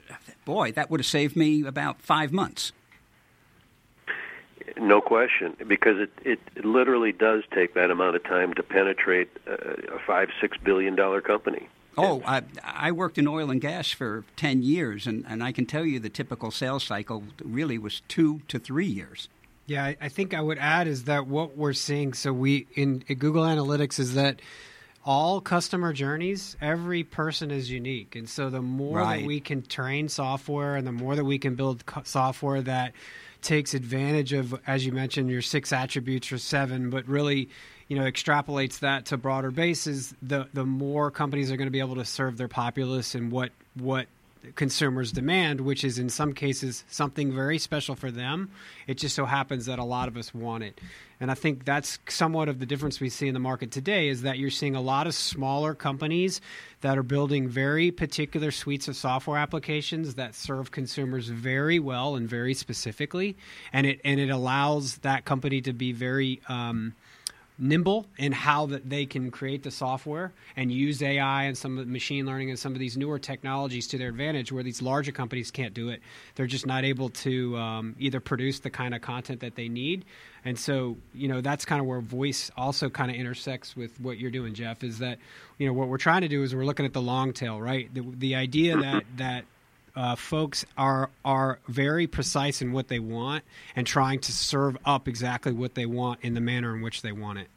boy, 0.45 0.73
that 0.73 0.91
would 0.91 0.99
have 0.99 1.07
saved 1.07 1.37
me 1.37 1.65
about 1.65 2.01
five 2.01 2.33
months. 2.33 2.73
No 4.77 5.01
question, 5.01 5.57
because 5.67 5.99
it, 5.99 6.11
it 6.25 6.65
literally 6.65 7.13
does 7.13 7.43
take 7.55 7.75
that 7.75 7.91
amount 7.91 8.17
of 8.17 8.25
time 8.25 8.53
to 8.55 8.63
penetrate 8.63 9.29
a, 9.47 9.95
a 9.95 9.99
five, 10.07 10.29
six 10.41 10.57
billion 10.59 10.95
dollar 10.95 11.21
company. 11.21 11.69
Oh, 11.99 12.23
I, 12.25 12.43
I 12.65 12.93
worked 12.93 13.19
in 13.19 13.27
oil 13.27 13.51
and 13.51 13.61
gas 13.61 13.91
for 13.91 14.25
10 14.37 14.63
years, 14.63 15.07
and, 15.07 15.25
and 15.29 15.43
I 15.43 15.53
can 15.53 15.67
tell 15.67 15.85
you 15.85 15.99
the 15.99 16.09
typical 16.09 16.51
sales 16.51 16.85
cycle 16.85 17.25
really 17.45 17.79
was 17.79 18.03
two 18.09 18.41
to 18.49 18.59
three 18.59 18.87
years. 18.87 19.29
Yeah, 19.67 19.93
I 20.01 20.09
think 20.09 20.33
I 20.33 20.41
would 20.41 20.59
add 20.59 20.89
is 20.89 21.05
that 21.05 21.27
what 21.27 21.57
we're 21.57 21.75
seeing, 21.75 22.15
so 22.15 22.33
we 22.33 22.67
in, 22.75 23.05
in 23.07 23.19
Google 23.19 23.43
Analytics, 23.43 23.99
is 23.99 24.15
that 24.15 24.41
all 25.05 25.41
customer 25.41 25.93
journeys, 25.93 26.57
every 26.61 27.05
person 27.05 27.51
is 27.51 27.71
unique. 27.71 28.17
And 28.17 28.29
so 28.29 28.51
the 28.51 28.63
more 28.63 28.99
right. 28.99 29.21
that 29.21 29.27
we 29.27 29.41
can 29.41 29.63
train 29.63 30.09
software 30.09 30.77
and 30.77 30.87
the 30.87 30.93
more 30.93 31.17
that 31.17 31.25
we 31.25 31.39
can 31.39 31.55
build 31.55 31.85
co- 31.87 32.03
software 32.05 32.63
that 32.63 32.93
takes 33.43 33.75
advantage 33.75 34.33
of, 34.33 34.59
as 34.67 34.85
you 34.85 34.93
mentioned, 34.93 35.31
your 35.31 35.43
six 35.43 35.73
attributes 35.73 36.33
or 36.33 36.39
seven, 36.39 36.91
but 36.91 37.07
really, 37.07 37.49
you 37.89 37.99
know, 37.99 38.05
extrapolates 38.05 38.81
that 38.81 39.07
to 39.07 39.17
broader 39.17 39.51
bases, 39.51 40.15
the 40.23 40.47
the 40.53 40.65
more 40.65 41.11
companies 41.11 41.51
are 41.51 41.57
going 41.57 41.67
to 41.67 41.73
be 41.73 41.81
able 41.81 41.97
to 41.97 42.05
serve 42.05 42.37
their 42.37 42.49
populace 42.49 43.15
and 43.15 43.33
what 43.33 43.51
what 43.75 44.07
consumers 44.55 45.13
demand, 45.13 45.61
which 45.61 45.85
is 45.85 45.99
in 45.99 46.09
some 46.09 46.33
cases 46.33 46.85
something 46.89 47.33
very 47.33 47.59
special 47.59 47.95
for 47.95 48.11
them. 48.11 48.51
It 48.87 48.99
just 48.99 49.15
so 49.15 49.25
happens 49.25 49.67
that 49.67 49.79
a 49.79 49.85
lot 49.85 50.09
of 50.09 50.17
us 50.17 50.33
want 50.33 50.65
it. 50.65 50.81
And 51.21 51.31
I 51.31 51.35
think 51.35 51.65
that's 51.65 51.99
somewhat 52.09 52.49
of 52.49 52.61
the 52.61 52.67
difference 52.67 53.01
we 53.01 53.09
see 53.09 53.27
in 53.27 53.35
the 53.35 53.41
market 53.41 53.73
today 53.73 54.09
is 54.09 54.23
that 54.23 54.39
you're 54.39 54.51
seeing 54.51 54.77
a 54.77 54.81
lot 54.81 55.09
of 55.09 55.15
smaller 55.15 55.75
companies 55.75 56.41
that 56.81 56.97
are 56.97 57.03
building 57.03 57.49
very 57.49 57.91
particular 57.91 58.53
suites 58.53 58.87
of 58.87 58.95
software 58.95 59.39
applications 59.39 60.15
that 60.15 60.37
serve 60.37 60.71
consumers 60.71 61.29
very 61.29 61.81
well 61.81 62.15
and 62.15 62.29
very 62.29 62.55
specifically. 62.55 63.37
And 63.73 63.87
it 63.87 64.01
and 64.05 64.21
it 64.21 64.31
allows 64.31 64.99
that 64.99 65.25
company 65.25 65.61
to 65.63 65.73
be 65.73 65.93
very 65.93 66.41
um, 66.49 66.95
nimble 67.59 68.07
in 68.17 68.31
how 68.33 68.67
that 68.67 68.89
they 68.89 69.05
can 69.05 69.31
create 69.31 69.63
the 69.63 69.71
software 69.71 70.33
and 70.57 70.71
use 70.71 71.03
AI 71.03 71.45
and 71.45 71.59
some 71.59 71.77
of 71.79 71.87
the 71.87 71.93
machine 71.93 72.25
learning 72.25 72.51
and 72.51 72.59
some 72.59 72.73
of 72.73 72.79
these 72.79 72.97
newer 72.97 73.19
technologies 73.19 73.89
to 73.89 73.99
their 73.99 74.09
advantage 74.09 74.53
where 74.53 74.63
these 74.63 74.81
larger 74.81 75.11
companies 75.11 75.51
can't 75.51 75.75
do 75.75 75.89
it. 75.89 76.01
They're 76.37 76.47
just 76.47 76.67
not 76.67 76.85
able 76.85 77.09
to 77.11 77.57
um, 77.57 77.97
either 77.99 78.21
produce 78.21 78.61
the 78.61 78.71
kind 78.71 78.95
of 78.95 79.03
content 79.03 79.41
that 79.41 79.57
they 79.57 79.69
need. 79.69 80.05
And 80.45 80.59
so, 80.59 80.97
you 81.13 81.29
know, 81.29 81.41
that's 81.41 81.65
kind 81.65 81.81
of 81.81 81.87
where 81.87 82.01
voice 82.01 82.51
also 82.57 82.89
kind 82.89 83.11
of 83.11 83.17
intersects 83.17 83.77
with 83.77 84.01
what 84.01 84.19
you're 84.19 84.31
doing, 84.31 84.55
Jeff, 84.55 84.85
is 84.85 84.99
that, 84.99 85.19
you 85.59 85.67
know, 85.67 85.73
what 85.73 85.89
we're 85.89 85.99
trying 85.99 86.23
to 86.23 86.29
do 86.29 86.43
is 86.45 86.55
we're 86.55 86.65
looking 86.65 86.87
at 86.87 86.93
the 86.93 87.03
long 87.03 87.33
tail, 87.33 87.61
right? 87.61 87.93
The, 87.93 88.03
the 88.03 88.35
idea 88.37 88.77
that, 88.77 89.05
that, 89.17 89.45
uh, 89.99 90.15
folks 90.15 90.65
are 90.77 91.11
are 91.25 91.59
very 91.67 92.07
precise 92.07 92.63
in 92.63 92.73
what 92.73 92.87
they 92.87 93.01
want 93.01 93.43
and 93.75 93.85
trying 93.85 94.21
to 94.21 94.33
serve 94.33 94.79
up 94.85 95.09
exactly 95.09 95.53
what 95.53 95.75
they 95.75 95.87
want 95.87 96.21
in 96.23 96.35
the 96.35 96.41
manner 96.41 96.75
in 96.77 96.83
which 96.83 97.03
they 97.03 97.11
want 97.11 97.41
it. 97.41 97.49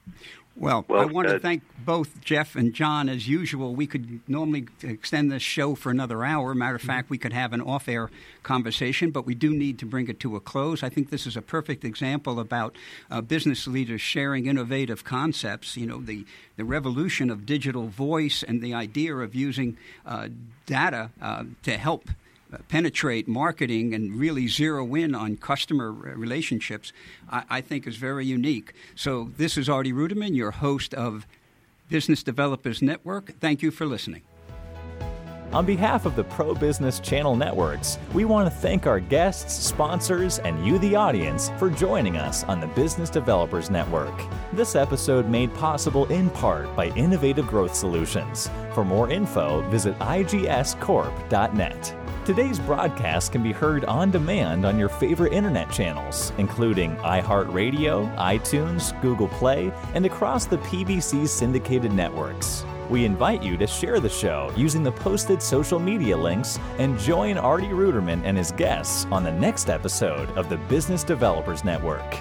Well, 0.55 0.83
well 0.87 1.01
I 1.01 1.05
want 1.05 1.27
to 1.27 1.39
thank 1.39 1.61
both 1.85 2.19
Jeff 2.21 2.55
and 2.55 2.73
John. 2.73 3.09
As 3.09 3.27
usual, 3.27 3.75
we 3.75 3.85
could 3.85 4.21
normally 4.27 4.67
extend 4.81 5.31
this 5.31 5.43
show 5.43 5.75
for 5.75 5.91
another 5.91 6.25
hour. 6.25 6.55
Matter 6.55 6.75
of 6.75 6.81
fact, 6.81 7.11
we 7.11 7.17
could 7.19 7.31
have 7.31 7.53
an 7.53 7.61
off 7.61 7.87
air 7.87 8.09
conversation, 8.41 9.11
but 9.11 9.25
we 9.25 9.35
do 9.35 9.51
need 9.51 9.77
to 9.79 9.85
bring 9.85 10.09
it 10.09 10.19
to 10.21 10.35
a 10.35 10.39
close. 10.39 10.81
I 10.83 10.89
think 10.89 11.09
this 11.09 11.27
is 11.27 11.37
a 11.37 11.41
perfect 11.43 11.85
example 11.85 12.39
about 12.39 12.75
uh, 13.09 13.21
business 13.21 13.67
leaders 13.67 14.01
sharing 14.01 14.47
innovative 14.47 15.03
concepts. 15.03 15.77
You 15.77 15.85
know, 15.85 16.01
the, 16.01 16.25
the 16.57 16.65
revolution 16.65 17.29
of 17.29 17.45
digital 17.45 17.87
voice 17.87 18.43
and 18.43 18.61
the 18.61 18.73
idea 18.73 19.15
of 19.15 19.35
using 19.35 19.77
uh, 20.05 20.29
data 20.65 21.11
uh, 21.21 21.43
to 21.63 21.77
help 21.77 22.09
penetrate 22.67 23.27
marketing 23.27 23.93
and 23.93 24.19
really 24.19 24.47
zero 24.47 24.95
in 24.95 25.15
on 25.15 25.37
customer 25.37 25.91
relationships, 25.91 26.91
I, 27.29 27.43
I 27.49 27.61
think 27.61 27.87
is 27.87 27.97
very 27.97 28.25
unique. 28.25 28.73
So, 28.95 29.31
this 29.37 29.57
is 29.57 29.69
Artie 29.69 29.93
Ruderman, 29.93 30.35
your 30.35 30.51
host 30.51 30.93
of 30.93 31.25
Business 31.89 32.23
Developers 32.23 32.81
Network. 32.81 33.39
Thank 33.39 33.61
you 33.61 33.71
for 33.71 33.85
listening. 33.85 34.23
On 35.53 35.65
behalf 35.65 36.05
of 36.05 36.15
the 36.15 36.23
Pro 36.23 36.55
Business 36.55 37.01
Channel 37.01 37.35
Networks, 37.35 37.97
we 38.13 38.23
want 38.23 38.49
to 38.49 38.55
thank 38.55 38.87
our 38.87 39.01
guests, 39.01 39.53
sponsors, 39.53 40.39
and 40.39 40.65
you, 40.65 40.79
the 40.79 40.95
audience, 40.95 41.51
for 41.59 41.69
joining 41.69 42.15
us 42.15 42.45
on 42.45 42.61
the 42.61 42.67
Business 42.67 43.09
Developers 43.09 43.69
Network. 43.69 44.13
This 44.53 44.77
episode 44.77 45.27
made 45.27 45.53
possible 45.53 46.05
in 46.05 46.29
part 46.29 46.73
by 46.77 46.87
Innovative 46.91 47.47
Growth 47.47 47.75
Solutions. 47.75 48.49
For 48.73 48.85
more 48.85 49.09
info, 49.09 49.61
visit 49.69 49.99
igscorp.net. 49.99 52.00
Today's 52.31 52.59
broadcast 52.59 53.33
can 53.33 53.43
be 53.43 53.51
heard 53.51 53.83
on 53.83 54.09
demand 54.09 54.65
on 54.65 54.79
your 54.79 54.87
favorite 54.87 55.33
internet 55.33 55.69
channels, 55.69 56.31
including 56.37 56.95
iHeartRadio, 56.99 58.15
iTunes, 58.15 58.99
Google 59.01 59.27
Play, 59.27 59.69
and 59.95 60.05
across 60.05 60.45
the 60.45 60.57
PBC 60.59 61.27
syndicated 61.27 61.91
networks. 61.91 62.63
We 62.89 63.03
invite 63.03 63.43
you 63.43 63.57
to 63.57 63.67
share 63.67 63.99
the 63.99 64.07
show 64.07 64.49
using 64.55 64.81
the 64.81 64.93
posted 64.93 65.41
social 65.41 65.77
media 65.77 66.15
links 66.15 66.57
and 66.77 66.97
join 66.97 67.37
Artie 67.37 67.67
Ruderman 67.67 68.21
and 68.23 68.37
his 68.37 68.53
guests 68.53 69.05
on 69.11 69.25
the 69.25 69.33
next 69.33 69.69
episode 69.69 70.29
of 70.37 70.47
the 70.47 70.55
Business 70.55 71.03
Developers 71.03 71.65
Network. 71.65 72.17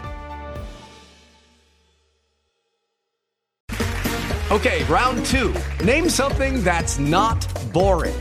Okay, 4.50 4.82
round 4.86 5.24
two. 5.24 5.54
Name 5.84 6.08
something 6.10 6.64
that's 6.64 6.98
not 6.98 7.46
boring. 7.72 8.20